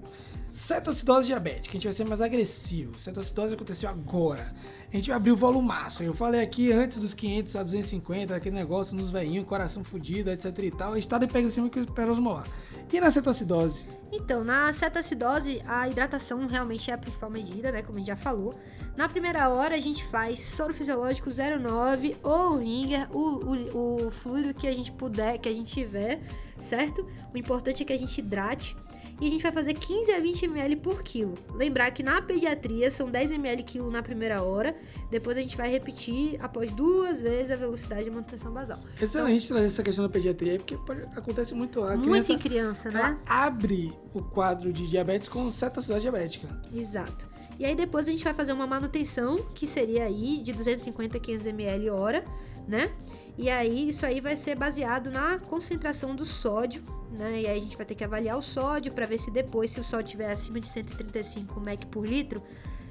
Cetoacidose 0.52 1.28
diabética, 1.28 1.70
a 1.70 1.74
gente 1.74 1.84
vai 1.84 1.94
ser 1.94 2.06
mais 2.06 2.22
agressivo. 2.22 2.98
Cetoacidose 2.98 3.54
aconteceu 3.54 3.90
agora. 3.90 4.54
A 4.92 4.96
gente 4.96 5.08
vai 5.08 5.18
abrir 5.18 5.32
o 5.32 5.36
volumaço. 5.36 6.02
Eu 6.02 6.14
falei 6.14 6.42
aqui 6.42 6.72
antes 6.72 6.98
dos 6.98 7.14
500 7.14 7.56
a 7.56 7.64
250, 7.64 8.36
aquele 8.36 8.56
negócio 8.56 8.96
nos 8.96 9.12
veinhos, 9.12 9.46
coração 9.46 9.84
fudido, 9.84 10.32
etc 10.32 10.58
e 10.60 10.72
tal. 10.72 10.98
Estado 10.98 11.26
hiperglicêmico 11.26 11.78
e 11.78 11.84
hiperosmolar. 11.84 12.48
E 12.92 13.00
na 13.02 13.12
cetoacidose? 13.12 13.86
Então, 14.12 14.44
na 14.44 14.72
cetoacidose, 14.72 15.62
a 15.66 15.90
hidratação 15.90 16.48
realmente 16.48 16.90
é 16.90 16.94
a 16.94 16.98
principal 16.98 17.30
medida, 17.30 17.72
né? 17.72 17.82
Como 17.82 17.98
a 17.98 18.00
gente 18.00 18.08
já 18.08 18.16
falou. 18.16 18.58
Na 18.96 19.10
primeira 19.10 19.50
hora, 19.50 19.76
a 19.76 19.80
gente 19.80 20.04
faz 20.06 20.40
soro 20.40 20.74
fisiológico 20.74 21.30
0,9 21.30 22.16
ou 22.24 22.58
ringer, 22.58 23.08
o, 23.16 23.20
o, 23.20 24.06
o 24.06 24.10
fluido 24.10 24.54
que 24.54 24.68
a 24.68 24.74
gente 24.74 24.92
puder, 24.92 25.38
que 25.38 25.50
a 25.50 25.54
gente 25.54 25.72
tiver, 25.72 26.22
certo? 26.58 27.08
O 27.34 27.38
importante 27.38 27.84
é 27.84 27.86
que 27.86 27.94
a 27.94 27.98
gente 27.98 28.18
hidrate. 28.20 28.76
E 29.20 29.26
a 29.28 29.30
gente 29.32 29.42
vai 29.42 29.52
fazer 29.52 29.74
15 29.74 30.12
a 30.12 30.20
20 30.20 30.44
ml 30.46 30.76
por 30.76 31.02
quilo. 31.02 31.34
Lembrar 31.56 31.90
que 31.92 32.04
na 32.04 32.22
pediatria 32.22 32.92
são 32.92 33.10
10 33.10 33.32
ml 33.32 33.64
quilo 33.64 33.90
na 33.90 34.04
primeira 34.04 34.44
hora. 34.44 34.76
Depois 35.10 35.36
a 35.36 35.42
gente 35.42 35.58
vai 35.58 35.72
repetir 35.72 36.38
após 36.40 36.70
duas 36.72 37.20
vezes 37.20 37.50
a 37.52 37.56
velocidade 37.56 38.04
de 38.04 38.12
manutenção 38.12 38.52
basal. 38.54 38.80
Excelente 39.02 39.48
trazer 39.48 39.66
essa 39.66 39.82
questão 39.82 40.06
da 40.06 40.10
pediatria 40.10 40.58
porque 40.60 40.78
pode- 40.78 41.02
acontece 41.18 41.56
muito 41.56 41.80
lá. 41.80 41.96
Muito 41.98 42.10
criança, 42.10 42.34
em 42.34 42.38
criança, 42.38 42.92
né? 42.92 43.18
abre 43.26 43.92
o 44.14 44.22
quadro 44.22 44.72
de 44.72 44.88
diabetes 44.88 45.28
com 45.28 45.50
cetoacidose 45.50 46.02
diabética. 46.02 46.48
Exato. 46.72 47.28
E 47.60 47.66
aí 47.66 47.76
depois 47.76 48.08
a 48.08 48.12
gente 48.12 48.24
vai 48.24 48.34
fazer 48.34 48.54
uma 48.54 48.68
manutenção, 48.68 49.38
que 49.56 49.66
seria 49.66 50.06
aí 50.06 50.40
de 50.44 50.54
250 50.54 51.18
a 51.18 51.20
500 51.20 51.46
ml 51.48 51.90
hora, 51.90 52.24
né? 52.68 52.92
E 53.38 53.50
aí 53.50 53.90
isso 53.90 54.06
aí 54.06 54.20
vai 54.20 54.36
ser 54.36 54.56
baseado 54.56 55.10
na 55.10 55.40
concentração 55.40 56.16
do 56.16 56.26
sódio, 56.26 56.84
né? 57.12 57.42
E 57.42 57.48
aí 57.48 57.58
a 57.58 57.62
gente 57.62 57.78
vai 57.78 57.86
ter 57.86 57.96
que 57.96 58.04
avaliar 58.04 58.38
o 58.38 58.42
sódio 58.42 58.92
para 58.94 59.06
ver 59.06 59.20
se 59.20 59.32
depois, 59.32 59.72
se 59.72 59.80
o 59.80 59.84
sódio 59.84 60.06
estiver 60.06 60.32
acima 60.32 60.60
de 60.60 60.68
135 60.68 61.60
mEq 61.60 61.86
por 61.88 62.06
litro, 62.06 62.42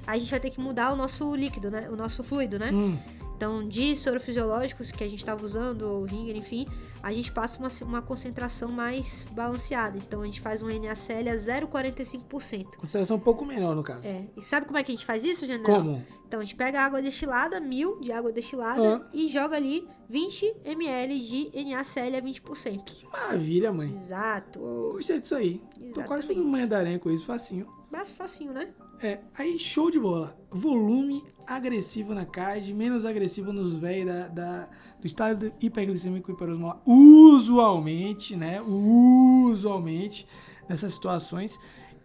a 0.05 0.17
gente 0.17 0.31
vai 0.31 0.39
ter 0.39 0.49
que 0.49 0.59
mudar 0.59 0.91
o 0.93 0.95
nosso 0.95 1.35
líquido, 1.35 1.69
né? 1.69 1.89
O 1.89 1.95
nosso 1.95 2.23
fluido, 2.23 2.57
né? 2.57 2.71
Hum, 2.71 2.97
Então, 3.37 3.67
de 3.67 3.95
soro 3.95 4.19
fisiológicos 4.19 4.91
que 4.91 5.03
a 5.03 5.07
gente 5.07 5.19
estava 5.19 5.45
usando, 5.45 5.83
ou 5.83 6.03
ringer, 6.03 6.35
enfim, 6.35 6.67
a 7.03 7.13
gente 7.13 7.31
passa 7.31 7.59
uma, 7.59 7.69
uma 7.83 8.01
concentração 8.01 8.69
mais 8.71 9.27
balanceada. 9.31 9.95
Então, 9.99 10.23
a 10.23 10.25
gente 10.25 10.41
faz 10.41 10.63
um 10.63 10.67
NaCl 10.67 11.29
a 11.29 11.35
0,45%. 11.35 12.65
consideração 12.77 13.17
um 13.17 13.19
pouco 13.19 13.45
menor 13.45 13.75
no 13.75 13.83
caso. 13.83 14.07
É. 14.07 14.25
E 14.35 14.41
sabe 14.41 14.65
como 14.65 14.79
é 14.79 14.83
que 14.83 14.91
a 14.91 14.95
gente 14.95 15.05
faz 15.05 15.23
isso, 15.23 15.45
general? 15.45 15.77
Como? 15.83 16.03
Então 16.27 16.41
a 16.41 16.43
gente 16.43 16.55
pega 16.55 16.81
a 16.81 16.85
água 16.85 17.01
destilada, 17.01 17.57
mil 17.61 18.01
de 18.01 18.11
água 18.11 18.33
destilada, 18.33 18.97
Ah. 18.97 19.09
e 19.13 19.29
joga 19.29 19.55
ali 19.55 19.87
20 20.09 20.55
ml 20.65 21.19
de 21.19 21.51
NaCl 21.63 22.17
a 22.17 22.21
20%. 22.21 22.83
Que 22.85 23.05
maravilha, 23.09 23.71
mãe. 23.71 23.93
Exato. 23.93 24.59
Gostei 24.91 25.19
disso 25.19 25.35
aí. 25.35 25.59
Tô 25.59 25.77
quase 25.77 25.87
Exatamente. 25.91 26.27
fazendo 26.27 26.47
manhã 26.49 26.67
da 26.67 26.79
aranha 26.79 26.99
com 26.99 27.09
isso, 27.09 27.25
facinho. 27.25 27.67
Mas 27.89 28.11
facinho, 28.11 28.51
né? 28.51 28.67
É, 29.01 29.19
aí 29.37 29.57
show 29.59 29.91
de 29.91 29.99
bola. 29.99 30.35
Volume 30.51 31.23
agressivo 31.45 32.13
na 32.13 32.25
CAD, 32.25 32.73
menos 32.73 33.05
agressivo 33.05 33.53
nos 33.53 33.77
velhos 33.77 34.05
da, 34.07 34.27
da- 34.27 34.69
do 34.99 35.05
estado 35.05 35.53
hiperglicêmico 35.61 36.31
hiperosmolar. 36.31 36.81
Usualmente, 36.85 38.35
né? 38.35 38.59
Usualmente, 38.61 40.27
nessas 40.67 40.93
situações. 40.93 41.59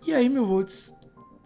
E 0.07 0.13
aí, 0.13 0.29
meu 0.29 0.45
volts, 0.47 0.95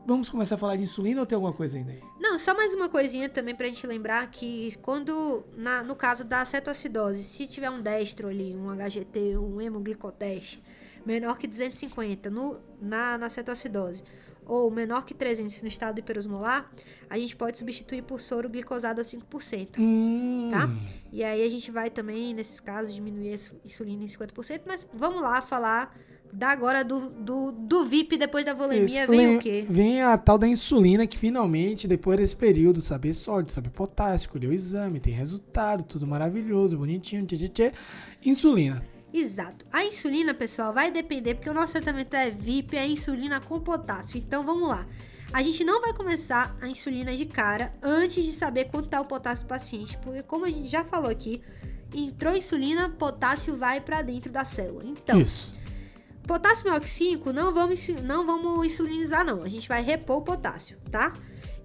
vamos 0.06 0.28
começar 0.28 0.56
a 0.56 0.58
falar 0.58 0.76
de 0.76 0.82
insulina 0.82 1.20
ou 1.20 1.26
tem 1.26 1.36
alguma 1.36 1.52
coisa 1.52 1.76
ainda 1.78 1.92
aí? 1.92 2.00
Não, 2.20 2.38
só 2.38 2.54
mais 2.54 2.74
uma 2.74 2.88
coisinha 2.88 3.28
também 3.28 3.54
pra 3.54 3.66
gente 3.66 3.86
lembrar 3.86 4.28
que 4.30 4.74
quando, 4.82 5.44
na- 5.56 5.82
no 5.84 5.94
caso 5.94 6.24
da 6.24 6.44
cetoacidose, 6.44 7.22
se 7.22 7.46
tiver 7.46 7.70
um 7.70 7.80
destro 7.80 8.28
ali, 8.28 8.54
um 8.56 8.68
HGT, 8.70 9.38
um 9.38 9.60
hemoglicoteste, 9.60 10.62
menor 11.04 11.38
que 11.38 11.46
250 11.46 12.28
no, 12.30 12.58
na, 12.82 13.16
na 13.16 13.28
cetoacidose, 13.30 14.02
ou 14.46 14.70
menor 14.70 15.04
que 15.04 15.12
300 15.14 15.60
no 15.62 15.68
estado 15.68 15.98
hiperosmolar, 15.98 16.70
a 17.10 17.18
gente 17.18 17.34
pode 17.36 17.58
substituir 17.58 18.02
por 18.02 18.20
soro 18.20 18.48
glicosado 18.48 19.00
a 19.00 19.04
5%. 19.04 19.78
Hum, 19.78 20.48
Tá? 20.50 20.70
E 21.12 21.24
aí 21.24 21.42
a 21.44 21.50
gente 21.50 21.70
vai 21.70 21.90
também, 21.90 22.32
nesses 22.34 22.60
casos, 22.60 22.94
diminuir 22.94 23.30
a 23.30 23.34
insu- 23.34 23.56
insulina 23.64 24.04
em 24.04 24.06
50%, 24.06 24.62
mas 24.66 24.86
vamos 24.94 25.20
lá 25.20 25.42
falar 25.42 25.96
Da 26.32 26.48
agora 26.50 26.84
do, 26.84 27.08
do, 27.08 27.52
do 27.52 27.84
VIP 27.84 28.18
depois 28.18 28.44
da 28.44 28.52
volemia 28.52 28.84
Isso, 29.04 29.10
vem 29.10 29.36
o 29.36 29.38
quê? 29.40 29.64
Vem 29.70 30.02
a 30.02 30.18
tal 30.18 30.36
da 30.36 30.46
insulina 30.46 31.06
que 31.06 31.16
finalmente, 31.16 31.86
depois 31.86 32.18
desse 32.18 32.34
período, 32.36 32.80
saber 32.82 33.14
sódio, 33.14 33.52
saber 33.52 33.70
potássio, 33.70 34.26
escolher 34.26 34.48
o 34.48 34.52
exame, 34.52 34.98
tem 35.00 35.12
resultado, 35.14 35.84
tudo 35.84 36.06
maravilhoso, 36.06 36.76
bonitinho, 36.76 37.24
tchê, 37.24 37.36
tchê, 37.36 37.48
tchê. 37.48 37.72
Insulina. 38.24 38.82
Exato. 39.18 39.64
A 39.72 39.82
insulina, 39.82 40.34
pessoal, 40.34 40.74
vai 40.74 40.90
depender, 40.90 41.34
porque 41.34 41.48
o 41.48 41.54
nosso 41.54 41.72
tratamento 41.72 42.12
é 42.12 42.30
VIP, 42.30 42.76
é 42.76 42.86
insulina 42.86 43.40
com 43.40 43.58
potássio. 43.58 44.18
Então 44.18 44.42
vamos 44.42 44.68
lá. 44.68 44.86
A 45.32 45.42
gente 45.42 45.64
não 45.64 45.80
vai 45.80 45.94
começar 45.94 46.54
a 46.60 46.68
insulina 46.68 47.16
de 47.16 47.24
cara 47.24 47.74
antes 47.82 48.22
de 48.24 48.32
saber 48.32 48.66
quanto 48.66 48.86
está 48.86 49.00
o 49.00 49.06
potássio 49.06 49.46
do 49.46 49.48
paciente, 49.48 49.96
porque 49.98 50.22
como 50.22 50.44
a 50.44 50.50
gente 50.50 50.68
já 50.68 50.84
falou 50.84 51.10
aqui, 51.10 51.42
entrou 51.94 52.36
insulina, 52.36 52.90
potássio 52.90 53.56
vai 53.56 53.80
para 53.80 54.02
dentro 54.02 54.30
da 54.30 54.44
célula. 54.44 54.84
Então, 54.84 55.18
Isso. 55.18 55.54
Potássio 56.26 56.66
maior 56.66 56.80
que 56.80 56.90
5, 56.90 57.32
não 57.32 57.54
vamos, 57.54 57.88
não 57.88 58.26
vamos 58.26 58.66
insulinizar, 58.66 59.24
não. 59.24 59.42
A 59.42 59.48
gente 59.48 59.66
vai 59.66 59.80
repor 59.80 60.18
o 60.18 60.22
potássio, 60.22 60.76
tá? 60.90 61.14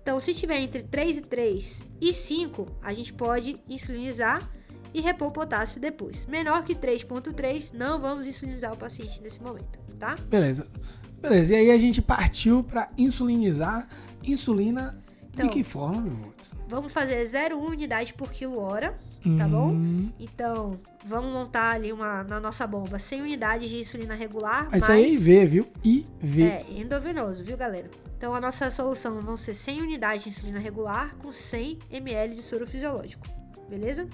Então, 0.01 0.21
se 0.21 0.33
tiver 0.33 0.59
entre 0.59 0.83
3 0.83 1.17
e 1.17 1.21
3 1.21 1.87
e 1.99 2.13
5, 2.13 2.65
a 2.81 2.93
gente 2.93 3.11
pode 3.11 3.61
insulinizar 3.67 4.49
e 4.93 5.01
repor 5.01 5.31
potássio 5.31 5.79
depois. 5.79 6.25
Menor 6.25 6.63
que 6.63 6.75
3.3, 6.75 7.71
não 7.73 7.99
vamos 7.99 8.25
insulinizar 8.27 8.73
o 8.73 8.77
paciente 8.77 9.21
nesse 9.21 9.41
momento, 9.41 9.79
tá? 9.99 10.17
Beleza. 10.29 10.67
Beleza, 11.21 11.53
e 11.53 11.57
aí 11.57 11.71
a 11.71 11.77
gente 11.77 12.01
partiu 12.01 12.63
pra 12.63 12.89
insulinizar. 12.97 13.87
Insulina 14.23 14.99
Então. 15.33 15.47
de 15.47 15.51
que 15.53 15.63
forma, 15.63 16.01
meu 16.01 16.13
Deus? 16.15 16.53
Vamos 16.67 16.91
fazer 16.91 17.23
0,1 17.23 17.53
unidade 17.55 18.13
por 18.13 18.31
quilo 18.31 18.59
hora, 18.59 18.97
tá 19.37 19.47
bom? 19.47 19.69
Hum, 19.71 20.11
Então, 20.19 20.79
vamos 21.05 21.31
montar 21.31 21.71
ali 21.75 21.91
uma, 21.93 22.23
na 22.23 22.39
nossa 22.39 22.65
bomba 22.67 22.97
100 22.99 23.21
unidades 23.21 23.69
de 23.69 23.79
insulina 23.79 24.13
regular, 24.15 24.69
Isso 24.75 24.91
aí 24.91 25.03
é 25.05 25.07
IV, 25.09 25.45
viu? 25.45 25.67
IV. 25.83 26.43
É, 26.43 26.65
endovenoso, 26.71 27.43
viu, 27.43 27.55
galera? 27.57 27.89
Então, 28.17 28.33
a 28.35 28.39
nossa 28.41 28.69
solução 28.71 29.21
vão 29.21 29.35
ser 29.37 29.53
100 29.53 29.81
unidades 29.81 30.23
de 30.23 30.29
insulina 30.29 30.59
regular 30.59 31.15
com 31.17 31.31
100 31.31 31.79
ml 31.91 32.35
de 32.35 32.41
soro 32.41 32.65
fisiológico, 32.67 33.27
beleza? 33.71 34.07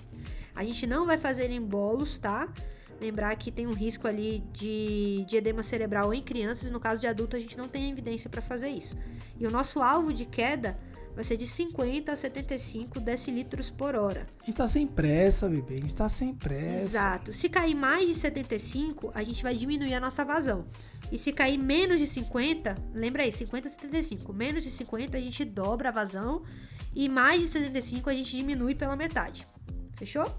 A 0.56 0.64
gente 0.64 0.86
não 0.86 1.06
vai 1.06 1.18
fazer 1.18 1.50
em 1.50 1.62
bolos, 1.62 2.20
tá? 2.20 2.48
Lembrar 3.02 3.36
que 3.36 3.52
tem 3.52 3.66
um 3.66 3.74
risco 3.74 4.08
ali 4.08 4.44
de, 4.54 5.26
de 5.28 5.36
edema 5.36 5.64
cerebral 5.64 6.14
em 6.14 6.22
crianças, 6.22 6.70
no 6.70 6.80
caso 6.80 7.02
de 7.02 7.08
adulto 7.08 7.36
a 7.36 7.40
gente 7.40 7.58
não 7.58 7.68
tem 7.68 7.90
evidência 7.90 8.30
para 8.30 8.42
fazer 8.42 8.70
isso. 8.70 8.96
E 9.40 9.48
o 9.48 9.52
nosso 9.52 9.82
alvo 9.82 10.14
de 10.14 10.26
queda 10.26 10.78
vai 11.18 11.24
ser 11.24 11.36
de 11.36 11.48
50 11.48 12.12
a 12.12 12.16
75 12.16 13.00
decilitros 13.00 13.72
por 13.72 13.96
hora. 13.96 14.28
A 14.40 14.46
gente 14.46 14.56
tá 14.56 14.68
sem 14.68 14.86
pressa, 14.86 15.50
bebê. 15.50 15.78
A 15.78 15.80
gente 15.80 15.96
tá 15.96 16.08
sem 16.08 16.32
pressa. 16.32 16.86
Exato. 16.86 17.34
Se 17.34 17.50
cair 17.50 17.74
mais 17.74 18.08
de 18.08 18.14
75, 18.14 19.12
a 19.16 19.24
gente 19.24 19.42
vai 19.42 19.56
diminuir 19.56 19.96
a 19.96 20.00
nossa 20.00 20.24
vazão. 20.24 20.68
E 21.12 21.18
se 21.18 21.34
cair 21.34 21.58
menos 21.58 22.00
de 22.00 22.06
50, 22.06 22.78
lembra 22.94 23.24
aí, 23.24 23.32
50 23.32 23.68
a 23.68 23.72
75. 23.72 24.32
Menos 24.32 24.64
de 24.64 24.70
50 24.70 25.18
a 25.18 25.20
gente 25.20 25.44
dobra 25.44 25.90
a 25.90 25.92
vazão. 25.92 26.44
E 26.94 27.10
mais 27.10 27.42
de 27.42 27.48
75 27.48 28.12
a 28.12 28.14
gente 28.14 28.38
diminui 28.38 28.76
pela 28.76 28.96
metade. 28.96 29.48
Fechou? 29.98 30.32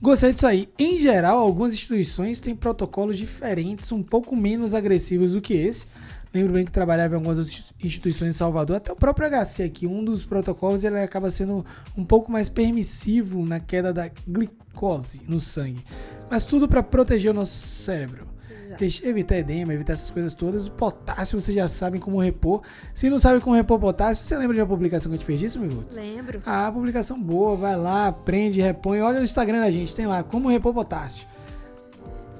Gostei 0.00 0.32
disso 0.32 0.46
aí. 0.46 0.70
Em 0.78 0.98
geral, 0.98 1.38
algumas 1.38 1.74
instituições 1.74 2.40
têm 2.40 2.56
protocolos 2.56 3.18
diferentes, 3.18 3.92
um 3.92 4.02
pouco 4.02 4.34
menos 4.34 4.72
agressivos 4.72 5.32
do 5.32 5.42
que 5.42 5.52
esse. 5.52 5.86
Lembro 6.32 6.52
bem 6.52 6.64
que 6.64 6.70
trabalhava 6.70 7.14
em 7.14 7.16
algumas 7.16 7.38
instituições 7.82 8.28
em 8.34 8.36
Salvador, 8.38 8.76
até 8.76 8.92
o 8.92 8.96
próprio 8.96 9.28
HC 9.30 9.62
aqui, 9.62 9.86
um 9.86 10.04
dos 10.04 10.26
protocolos 10.26 10.84
ele 10.84 10.98
acaba 11.00 11.30
sendo 11.30 11.64
um 11.96 12.04
pouco 12.04 12.30
mais 12.30 12.48
permissivo 12.48 13.44
na 13.46 13.58
queda 13.60 13.92
da 13.92 14.10
glicose 14.26 15.22
no 15.26 15.40
sangue. 15.40 15.82
Mas 16.30 16.44
tudo 16.44 16.68
para 16.68 16.82
proteger 16.82 17.30
o 17.30 17.34
nosso 17.34 17.52
cérebro. 17.54 18.26
Deixa- 18.78 19.04
evitar 19.08 19.36
edema, 19.38 19.72
evitar 19.74 19.94
essas 19.94 20.10
coisas 20.10 20.34
todas. 20.34 20.66
O 20.66 20.70
potássio 20.70 21.40
vocês 21.40 21.54
já 21.54 21.66
sabem 21.66 21.98
como 22.00 22.20
repor. 22.20 22.62
Se 22.94 23.08
não 23.10 23.18
sabe 23.18 23.40
como 23.40 23.56
repor 23.56 23.78
potássio, 23.80 24.24
você 24.24 24.36
lembra 24.36 24.54
de 24.54 24.60
uma 24.60 24.66
publicação 24.68 25.10
que 25.10 25.16
a 25.16 25.18
gente 25.18 25.26
fez 25.26 25.40
disso, 25.40 25.58
minutos? 25.58 25.96
Lembro. 25.96 26.40
Ah, 26.46 26.70
publicação 26.70 27.20
boa, 27.20 27.56
vai 27.56 27.74
lá, 27.76 28.06
aprende, 28.08 28.60
repõe. 28.60 29.00
Olha 29.00 29.18
no 29.18 29.24
Instagram 29.24 29.60
da 29.60 29.70
gente, 29.70 29.96
tem 29.96 30.06
lá 30.06 30.22
como 30.22 30.48
repor 30.50 30.72
potássio. 30.74 31.26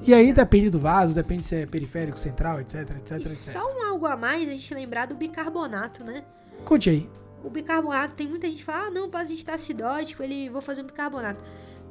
E 0.08 0.14
aí 0.14 0.32
depende 0.32 0.70
do 0.70 0.80
vaso, 0.80 1.14
depende 1.14 1.46
se 1.46 1.54
é 1.54 1.66
periférico, 1.66 2.18
central, 2.18 2.62
etc, 2.62 2.76
etc, 2.96 3.10
E 3.10 3.14
etc. 3.16 3.52
só 3.52 3.76
um 3.76 3.84
algo 3.84 4.06
a 4.06 4.16
mais 4.16 4.48
a 4.48 4.52
gente 4.52 4.72
lembrar 4.72 5.04
do 5.04 5.14
bicarbonato, 5.14 6.02
né? 6.02 6.24
Conte 6.64 6.88
aí. 6.88 7.10
O 7.44 7.50
bicarbonato, 7.50 8.14
tem 8.14 8.26
muita 8.26 8.46
gente 8.46 8.60
que 8.60 8.64
fala, 8.64 8.86
ah, 8.86 8.90
não, 8.90 9.08
o 9.08 9.10
paciente 9.10 9.44
tá 9.44 9.52
acidótico, 9.52 10.22
ele 10.22 10.48
vou 10.48 10.62
fazer 10.62 10.80
um 10.80 10.86
bicarbonato. 10.86 11.44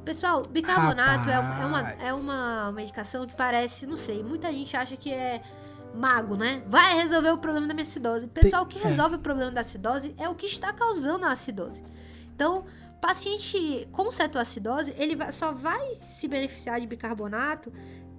Pessoal, 0.04 0.42
bicarbonato 0.42 1.30
é, 1.30 1.34
é 1.34 1.38
uma, 1.38 1.90
é 1.92 2.12
uma 2.12 2.72
medicação 2.72 3.24
que 3.24 3.36
parece, 3.36 3.86
não 3.86 3.96
sei, 3.96 4.20
muita 4.20 4.52
gente 4.52 4.76
acha 4.76 4.96
que 4.96 5.12
é 5.12 5.40
mago, 5.94 6.34
né? 6.34 6.64
Vai 6.66 6.96
resolver 6.96 7.30
o 7.30 7.38
problema 7.38 7.68
da 7.68 7.74
minha 7.74 7.84
acidose. 7.84 8.26
Pessoal, 8.26 8.64
o 8.64 8.66
que 8.66 8.80
é. 8.80 8.82
resolve 8.82 9.14
o 9.14 9.20
problema 9.20 9.52
da 9.52 9.60
acidose 9.60 10.12
é 10.18 10.28
o 10.28 10.34
que 10.34 10.46
está 10.46 10.72
causando 10.72 11.24
a 11.24 11.30
acidose. 11.30 11.84
Então, 12.34 12.64
paciente 13.00 13.88
com 13.92 14.10
cetoacidose, 14.10 14.92
ele 14.98 15.16
só 15.30 15.52
vai 15.52 15.94
se 15.94 16.26
beneficiar 16.26 16.80
de 16.80 16.86
bicarbonato 16.88 17.72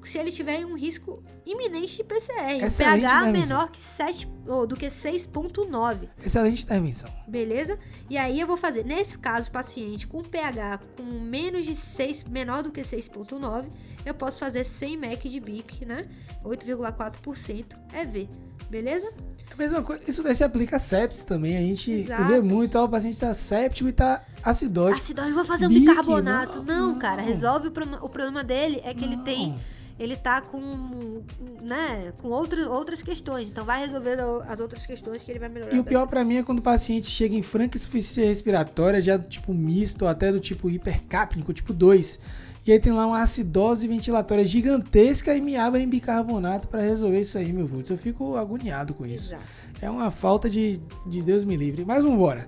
se 0.08 0.18
ele 0.18 0.32
tiver 0.32 0.66
um 0.66 0.76
risco 0.78 1.22
iminente 1.46 1.98
de 1.98 2.04
PCR. 2.04 2.64
Excelente 2.64 3.02
pH 3.02 3.22
intervenção. 3.22 3.32
menor 3.58 3.72
que 3.72 3.82
7, 3.82 4.30
ou 4.48 4.68
do 4.68 4.76
que 4.78 4.86
6.9 4.88 6.10
Excelente 6.24 6.64
intervenção. 6.64 7.10
beleza? 7.28 7.78
E 8.10 8.18
aí 8.18 8.40
eu 8.40 8.48
vou 8.48 8.58
fazer, 8.58 8.86
nesse 8.86 9.18
caso, 9.18 9.50
paciente 9.52 10.08
com 10.08 10.22
pH 10.22 10.80
com 10.96 11.04
menos 11.04 11.66
de 11.66 11.76
6, 11.76 12.26
menor 12.26 12.64
do 12.64 12.72
que 12.72 12.82
6.9, 12.82 13.66
eu 14.06 14.14
posso 14.14 14.40
fazer 14.40 14.64
100 14.64 14.98
mEq 14.98 15.28
de 15.30 15.40
BIC, 15.40 15.86
né? 15.86 16.08
8,4% 16.44 17.66
EV, 17.94 18.30
beleza? 18.70 19.12
A 19.52 19.56
mesma 19.56 19.82
coisa, 19.82 20.02
isso 20.08 20.22
daí 20.24 20.36
se 20.36 20.44
aplica 20.44 20.76
a 20.76 20.80
sepsis 20.80 21.24
também. 21.24 21.58
A 21.58 21.62
gente 21.62 21.92
Exato. 21.92 22.24
vê 22.26 22.40
muito, 22.40 22.78
ó, 22.78 22.86
o 22.86 22.90
paciente 22.90 23.20
tá 23.20 23.34
séptico 23.34 23.90
e 23.90 23.92
tá 23.92 24.24
acidótico. 24.44 25.20
Eu 25.20 25.34
vou 25.34 25.44
fazer 25.46 25.66
um 25.66 25.70
Bic, 25.70 25.82
bicarbonato. 25.82 26.64
não, 26.64 26.92
Não, 26.94 27.00
cara, 27.00 27.22
não. 27.22 27.28
resolve 27.28 27.68
o 27.68 27.72
problema. 27.72 28.04
O 28.04 28.08
problema 28.10 28.44
dele 28.44 28.80
é 28.84 28.94
que 28.94 29.04
ele 29.04 29.16
Não. 29.18 29.24
tem 29.24 29.60
ele 30.00 30.16
tá 30.16 30.40
com, 30.40 31.22
né, 31.62 32.14
com 32.22 32.30
outro, 32.30 32.72
outras 32.72 33.02
questões. 33.02 33.48
Então 33.48 33.66
vai 33.66 33.82
resolver 33.82 34.18
as 34.48 34.62
outras 34.62 34.86
questões 34.86 35.22
que 35.22 35.30
ele 35.30 35.40
vai 35.40 35.50
melhorar. 35.50 35.76
E 35.76 35.80
o 35.80 35.84
pior 35.84 36.08
pra 36.08 36.24
mim 36.24 36.38
é 36.38 36.44
quando 36.44 36.60
o 36.60 36.62
paciente 36.62 37.08
chega 37.08 37.36
em 37.36 37.42
franca 37.42 37.78
insuficiência 37.78 38.26
respiratória, 38.26 39.02
já 39.02 39.18
do 39.18 39.28
tipo 39.28 39.54
misto 39.54 40.04
ou 40.04 40.08
até 40.08 40.32
do 40.32 40.40
tipo 40.40 40.70
hipercápnico, 40.70 41.52
tipo 41.54 41.74
2. 41.74 42.20
E 42.66 42.72
aí 42.72 42.80
tem 42.80 42.94
lá 42.94 43.06
uma 43.06 43.22
acidose 43.22 43.88
ventilatória 43.88 44.46
gigantesca 44.46 45.36
e 45.36 45.42
me 45.42 45.56
em 45.56 45.88
bicarbonato 45.88 46.68
pra 46.68 46.82
resolver 46.82 47.20
isso 47.20 47.38
aí, 47.38 47.52
meu 47.52 47.68
Vultos. 47.68 47.90
Eu 47.92 47.98
fico 47.98 48.38
agoniado 48.38 48.94
com 48.94 49.06
isso. 49.06 49.34
Exato. 49.34 49.44
É 49.82 49.90
uma 49.90 50.12
falta 50.12 50.50
de, 50.50 50.80
de 51.06 51.22
Deus 51.22 51.44
me 51.44 51.58
livre. 51.58 51.84
Mas 51.84 52.04
vambora. 52.04 52.48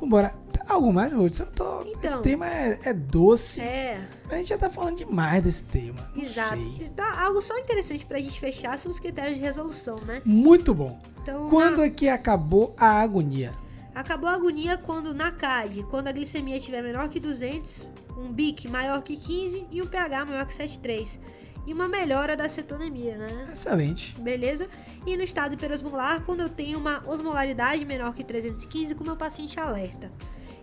Vambora. 0.00 0.34
Algo 0.68 0.92
mais, 0.92 1.12
Vultos? 1.12 1.38
Eu 1.40 1.46
tô... 1.46 1.82
Esse 1.82 2.06
Então. 2.08 2.22
tema 2.22 2.46
é, 2.46 2.78
é 2.84 2.92
doce. 2.92 3.60
É, 3.62 4.06
A 4.30 4.36
gente 4.36 4.48
já 4.48 4.58
tá 4.58 4.68
falando 4.68 4.96
demais 4.98 5.42
desse 5.42 5.64
tema. 5.64 6.10
Exato. 6.14 6.56
Então, 6.80 7.06
algo 7.18 7.40
só 7.40 7.56
interessante 7.58 8.04
pra 8.04 8.18
gente 8.18 8.38
fechar 8.38 8.78
são 8.78 8.90
os 8.92 9.00
critérios 9.00 9.36
de 9.38 9.42
resolução, 9.42 9.96
né? 10.00 10.20
Muito 10.24 10.74
bom. 10.74 11.00
Então, 11.22 11.48
Quando 11.48 11.78
na- 11.78 11.84
é 11.86 11.90
que 11.90 12.08
acabou 12.08 12.74
a 12.76 13.00
agonia? 13.00 13.52
Acabou 13.94 14.28
a 14.28 14.34
agonia 14.34 14.76
quando 14.76 15.12
na 15.14 15.32
CAD, 15.32 15.82
quando 15.90 16.08
a 16.08 16.12
glicemia 16.12 16.56
estiver 16.58 16.82
menor 16.82 17.08
que 17.08 17.18
200, 17.18 17.86
um 18.16 18.30
BIC 18.30 18.68
maior 18.68 19.02
que 19.02 19.16
15 19.16 19.66
e 19.70 19.80
um 19.82 19.86
pH 19.86 20.24
maior 20.26 20.46
que 20.46 20.52
7,3. 20.52 21.18
E 21.66 21.72
uma 21.72 21.88
melhora 21.88 22.36
da 22.36 22.48
cetonemia, 22.48 23.16
né? 23.18 23.48
Excelente. 23.52 24.14
Beleza? 24.20 24.68
E 25.06 25.16
no 25.16 25.22
estado 25.22 25.54
hiperosmolar, 25.54 26.22
quando 26.22 26.40
eu 26.40 26.48
tenho 26.48 26.78
uma 26.78 27.02
osmolaridade 27.06 27.84
menor 27.84 28.14
que 28.14 28.22
315 28.24 28.94
com 28.94 29.02
o 29.02 29.06
meu 29.06 29.16
paciente 29.16 29.58
alerta. 29.60 30.10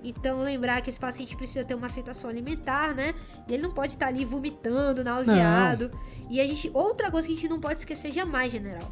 Então, 0.08 0.41
lembrar 0.41 0.82
que 0.82 0.89
esse 0.89 1.00
paciente 1.00 1.36
precisa 1.36 1.65
ter 1.65 1.74
uma 1.74 1.88
aceitação 1.88 2.30
alimentar, 2.30 2.94
né? 2.94 3.15
E 3.48 3.54
ele 3.54 3.63
não 3.63 3.72
pode 3.72 3.94
estar 3.94 4.08
ali 4.08 4.24
vomitando, 4.24 5.04
nauseado. 5.04 5.89
E 6.30 6.39
a 6.39 6.46
gente, 6.46 6.70
outra 6.74 7.10
coisa 7.10 7.28
que 7.28 7.34
a 7.34 7.36
gente 7.36 7.50
não 7.50 7.60
pode 7.60 7.80
esquecer 7.80 8.12
jamais, 8.12 8.52
general. 8.52 8.91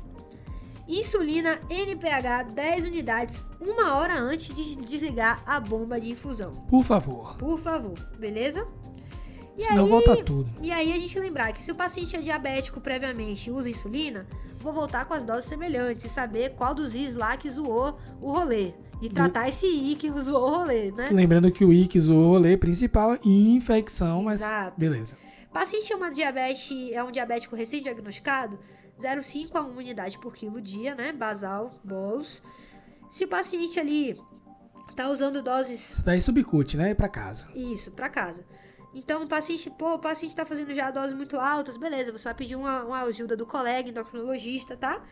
Insulina 0.88 1.60
NPH 1.70 2.52
10 2.54 2.86
unidades, 2.86 3.46
uma 3.62 3.96
hora 3.96 4.20
antes 4.20 4.54
de 4.54 4.76
desligar 4.76 5.42
a 5.46 5.60
bomba 5.60 6.00
de 6.00 6.12
infusão. 6.12 6.52
Por 6.68 6.84
favor. 6.84 7.38
Por 7.38 7.58
favor, 7.58 7.98
beleza? 8.18 8.68
E 9.58 9.64
Senão 9.64 9.86
aí, 9.86 9.90
volta 9.90 10.24
tudo. 10.24 10.50
e 10.62 10.72
aí 10.72 10.92
a 10.92 10.96
gente 10.96 11.18
lembrar 11.20 11.54
que 11.54 11.62
se 11.62 11.72
o 11.72 11.76
paciente 11.76 12.16
é 12.16 12.20
diabético 12.20 12.82
previamente 12.82 13.50
e 13.50 13.54
usa 13.54 13.70
insulina, 13.70 14.28
vou 14.60 14.74
voltar 14.74 15.06
com 15.06 15.14
as 15.14 15.24
doses 15.24 15.46
semelhantes 15.46 16.06
e 16.06 16.10
saber 16.10 16.56
qual 16.56 16.74
dos 16.74 16.96
Is 16.96 17.16
lá 17.16 17.38
que 17.38 17.50
zoou 17.50 17.98
o 18.20 18.32
rolê. 18.32 18.74
E 19.04 19.10
tratar 19.10 19.50
esse 19.50 19.68
I 19.68 19.96
que 19.96 20.10
zoou 20.10 20.50
o 20.50 20.56
rolê, 20.60 20.90
né? 20.92 21.08
Lembrando 21.12 21.52
que 21.52 21.66
o 21.66 21.74
IC 21.74 22.00
o 22.10 22.30
rolê 22.30 22.56
principal 22.56 23.16
é 23.16 23.20
infecção, 23.24 24.24
mas 24.24 24.40
Exato. 24.40 24.80
beleza. 24.80 25.18
Paciente 25.52 25.92
é 25.92 25.96
uma 25.96 26.10
diabetes, 26.10 26.72
é 26.92 27.04
um 27.04 27.12
diabético 27.12 27.54
recém-diagnosticado, 27.54 28.58
0,5 28.98 29.50
a 29.56 29.62
1 29.62 29.78
unidade 29.78 30.18
por 30.18 30.34
quilo 30.34 30.62
dia, 30.62 30.96
né? 30.96 31.12
Basal, 31.12 31.78
bolos. 31.84 32.42
Se 33.10 33.26
o 33.26 33.28
paciente 33.28 33.78
ali 33.78 34.18
tá 34.96 35.10
usando 35.10 35.42
doses 35.42 35.92
Isso 35.92 36.06
daí 36.06 36.22
subcute, 36.22 36.78
né? 36.78 36.94
Pra 36.94 37.10
casa. 37.10 37.50
Isso, 37.54 37.92
pra 37.92 38.08
casa. 38.08 38.46
Então, 38.96 39.24
o 39.24 39.28
paciente, 39.28 39.70
pô, 39.72 39.96
o 39.96 40.00
paciente 40.00 40.34
tá 40.34 40.46
fazendo 40.46 40.74
já 40.74 40.92
doses 40.92 41.14
muito 41.14 41.38
altas, 41.38 41.76
beleza, 41.76 42.12
você 42.12 42.24
vai 42.24 42.36
pedir 42.36 42.56
uma, 42.56 42.84
uma 42.84 43.02
ajuda 43.02 43.36
do 43.36 43.46
colega 43.46 43.90
endocrinologista, 43.90 44.78
tá? 44.78 45.04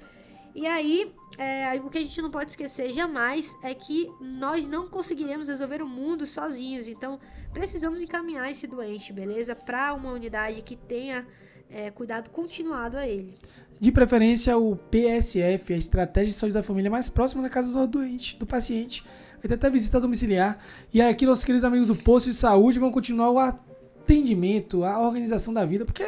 E 0.53 0.67
aí, 0.67 1.11
é, 1.37 1.79
o 1.79 1.89
que 1.89 1.97
a 1.97 2.01
gente 2.01 2.21
não 2.21 2.29
pode 2.29 2.51
esquecer 2.51 2.93
jamais 2.93 3.55
é 3.63 3.73
que 3.73 4.09
nós 4.19 4.67
não 4.67 4.87
conseguiremos 4.87 5.47
resolver 5.47 5.81
o 5.81 5.87
mundo 5.87 6.25
sozinhos. 6.25 6.87
Então, 6.87 7.19
precisamos 7.53 8.01
encaminhar 8.01 8.51
esse 8.51 8.67
doente, 8.67 9.13
beleza? 9.13 9.55
Para 9.55 9.93
uma 9.93 10.11
unidade 10.11 10.61
que 10.61 10.75
tenha 10.75 11.25
é, 11.69 11.89
cuidado 11.89 12.29
continuado 12.29 12.97
a 12.97 13.07
ele. 13.07 13.35
De 13.79 13.91
preferência, 13.91 14.57
o 14.57 14.75
PSF, 14.75 15.73
a 15.73 15.77
Estratégia 15.77 16.27
de 16.27 16.33
Saúde 16.33 16.53
da 16.53 16.61
Família 16.61 16.91
mais 16.91 17.09
próxima 17.09 17.41
da 17.41 17.49
casa 17.49 17.71
do 17.71 17.87
doente, 17.87 18.37
do 18.37 18.45
paciente. 18.45 19.03
Ter 19.41 19.53
até 19.53 19.69
visita 19.69 19.99
domiciliar. 19.99 20.59
E 20.93 21.01
aqui, 21.01 21.25
nossos 21.25 21.43
queridos 21.43 21.63
amigos 21.63 21.87
do 21.87 21.95
posto 21.95 22.29
de 22.29 22.35
saúde 22.35 22.77
vão 22.77 22.91
continuar 22.91 23.31
o 23.31 23.39
atendimento, 23.39 24.83
a 24.83 24.99
organização 24.99 25.51
da 25.51 25.65
vida, 25.65 25.83
porque 25.83 26.05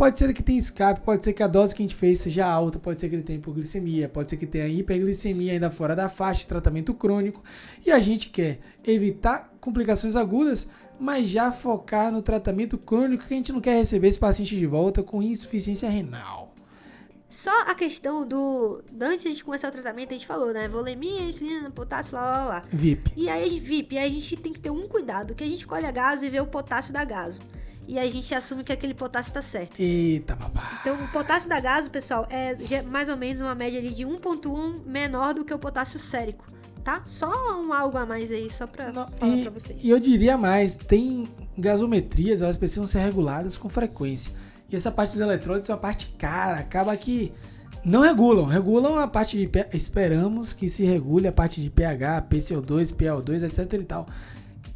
pode 0.00 0.16
ser 0.16 0.32
que 0.32 0.42
tenha 0.42 0.58
escape, 0.58 1.02
pode 1.02 1.22
ser 1.22 1.34
que 1.34 1.42
a 1.42 1.46
dose 1.46 1.74
que 1.74 1.82
a 1.82 1.84
gente 1.84 1.94
fez 1.94 2.20
seja 2.20 2.46
alta, 2.46 2.78
pode 2.78 2.98
ser 2.98 3.10
que 3.10 3.16
ele 3.16 3.22
tenha 3.22 3.38
hipoglicemia, 3.38 4.08
pode 4.08 4.30
ser 4.30 4.38
que 4.38 4.46
tenha 4.46 4.66
hiperglicemia 4.66 5.52
ainda 5.52 5.70
fora 5.70 5.94
da 5.94 6.08
faixa 6.08 6.40
de 6.40 6.48
tratamento 6.48 6.94
crônico. 6.94 7.44
E 7.84 7.90
a 7.90 8.00
gente 8.00 8.30
quer 8.30 8.60
evitar 8.82 9.52
complicações 9.60 10.16
agudas, 10.16 10.66
mas 10.98 11.28
já 11.28 11.52
focar 11.52 12.10
no 12.10 12.22
tratamento 12.22 12.78
crônico 12.78 13.26
que 13.26 13.34
a 13.34 13.36
gente 13.36 13.52
não 13.52 13.60
quer 13.60 13.76
receber 13.76 14.08
esse 14.08 14.18
paciente 14.18 14.56
de 14.56 14.66
volta 14.66 15.02
com 15.02 15.22
insuficiência 15.22 15.90
renal. 15.90 16.54
Só 17.28 17.68
a 17.68 17.74
questão 17.74 18.26
do. 18.26 18.82
Antes 18.98 19.36
de 19.36 19.44
começar 19.44 19.68
o 19.68 19.70
tratamento, 19.70 20.14
a 20.14 20.16
gente 20.16 20.26
falou, 20.26 20.50
né? 20.50 20.66
Volemia, 20.66 21.28
insulina, 21.28 21.70
potássio, 21.70 22.16
lá, 22.16 22.22
lá, 22.22 22.44
lá. 22.46 22.62
VIP. 22.72 23.12
E 23.14 23.28
aí, 23.28 23.60
VIP, 23.60 23.94
e 23.94 23.98
aí 23.98 24.10
a 24.10 24.14
gente 24.14 24.36
tem 24.38 24.52
que 24.52 24.60
ter 24.60 24.70
um 24.70 24.88
cuidado, 24.88 25.34
que 25.34 25.44
a 25.44 25.46
gente 25.46 25.66
colhe 25.66 25.84
a 25.84 25.92
gaso 25.92 26.24
e 26.24 26.30
vê 26.30 26.40
o 26.40 26.46
potássio 26.46 26.90
da 26.90 27.04
gaso. 27.04 27.38
E 27.90 27.98
a 27.98 28.08
gente 28.08 28.32
assume 28.32 28.62
que 28.62 28.72
aquele 28.72 28.94
potássio 28.94 29.32
tá 29.32 29.42
certo. 29.42 29.72
Eita, 29.76 30.36
babá. 30.36 30.78
Então, 30.80 30.94
o 30.94 31.08
potássio 31.08 31.48
da 31.48 31.58
gaso, 31.58 31.90
pessoal, 31.90 32.24
é 32.30 32.82
mais 32.82 33.08
ou 33.08 33.16
menos 33.16 33.42
uma 33.42 33.52
média 33.52 33.80
ali 33.80 33.90
de 33.90 34.06
1.1 34.06 34.86
menor 34.86 35.34
do 35.34 35.44
que 35.44 35.52
o 35.52 35.58
potássio 35.58 35.98
sérico, 35.98 36.44
tá? 36.84 37.02
Só 37.04 37.28
um 37.60 37.72
algo 37.72 37.98
a 37.98 38.06
mais 38.06 38.30
aí, 38.30 38.48
só 38.48 38.64
pra 38.64 38.92
Não, 38.92 39.08
falar 39.08 39.36
e, 39.36 39.42
pra 39.42 39.50
vocês. 39.50 39.82
e 39.82 39.90
eu 39.90 39.98
diria 39.98 40.38
mais, 40.38 40.76
tem 40.76 41.28
gasometrias, 41.58 42.42
elas 42.42 42.56
precisam 42.56 42.86
ser 42.86 43.00
reguladas 43.00 43.56
com 43.56 43.68
frequência. 43.68 44.32
E 44.70 44.76
essa 44.76 44.92
parte 44.92 45.10
dos 45.10 45.20
eletrólitos 45.20 45.68
é 45.68 45.72
uma 45.72 45.78
parte 45.80 46.14
cara, 46.16 46.60
acaba 46.60 46.96
que 46.96 47.32
não 47.84 48.02
regulam, 48.02 48.44
regulam 48.44 48.96
a 48.98 49.08
parte 49.08 49.36
de 49.36 49.50
esperamos 49.76 50.52
que 50.52 50.68
se 50.68 50.84
regule 50.84 51.26
a 51.26 51.32
parte 51.32 51.60
de 51.60 51.68
pH, 51.68 52.22
PCO2, 52.30 52.94
PaO2, 52.94 53.42
etc 53.42 53.80
e 53.80 53.84
tal. 53.84 54.06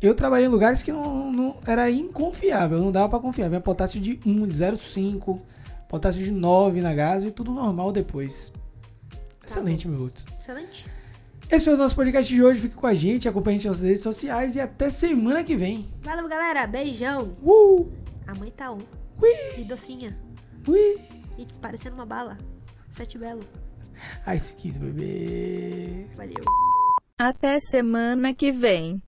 Eu 0.05 0.15
trabalhei 0.15 0.47
em 0.47 0.51
lugares 0.51 0.83
que 0.83 0.93
não, 0.93 1.33
não- 1.33 1.57
era 1.67 1.91
inconfiável, 1.91 2.79
não 2.79 2.93
dava 2.93 3.09
pra 3.09 3.19
confiar. 3.19 3.49
Minha 3.49 3.61
potássio 3.61 3.99
de 4.01 4.21
1, 4.27 4.47
de 4.47 4.55
0,5, 4.55 5.41
potássio 5.89 6.23
de 6.23 6.31
9 6.31 6.83
na 6.83 6.93
gaso 6.93 7.27
e 7.29 7.31
tudo 7.31 7.51
normal 7.51 7.91
depois. 7.91 8.53
Excelente, 9.43 9.89
meu 9.89 10.03
Hudson. 10.03 10.29
Excelente. 10.39 10.87
Esse 11.51 11.65
foi 11.67 11.75
o 11.75 11.77
nosso 11.79 11.95
podcast 11.95 12.33
de 12.35 12.43
hoje. 12.43 12.61
Fique 12.61 12.75
com 12.75 12.87
a 12.87 12.95
gente, 12.95 13.29
acompanhe 13.29 13.57
a 13.57 13.59
gente 13.61 13.69
nas 13.69 13.83
redes 13.83 14.03
sociais 14.03 14.57
e 14.57 14.61
até 14.61 14.91
semana 14.91 15.43
que 15.43 15.57
vem. 15.57 15.87
Valeu, 16.03 16.29
galera. 16.29 16.67
Beijão. 16.67 17.37
Uh! 17.43 17.91
A 18.27 18.35
mãe 18.35 18.51
tá 18.51 18.73
um. 18.73 18.79
Ui! 19.23 19.61
E 19.61 19.65
docinha. 19.65 20.19
Ui! 20.67 20.99
E 21.39 21.47
parecendo 21.61 21.95
uma 21.97 22.07
bala. 22.07 22.37
Sete 22.91 23.17
belo. 23.19 23.43
Ice 24.35 24.55
Kiss, 24.55 24.79
bebê. 24.79 26.07
Valeu. 26.15 26.45
Até 27.19 27.59
semana 27.59 28.35
que 28.35 28.51
vem. 28.53 29.01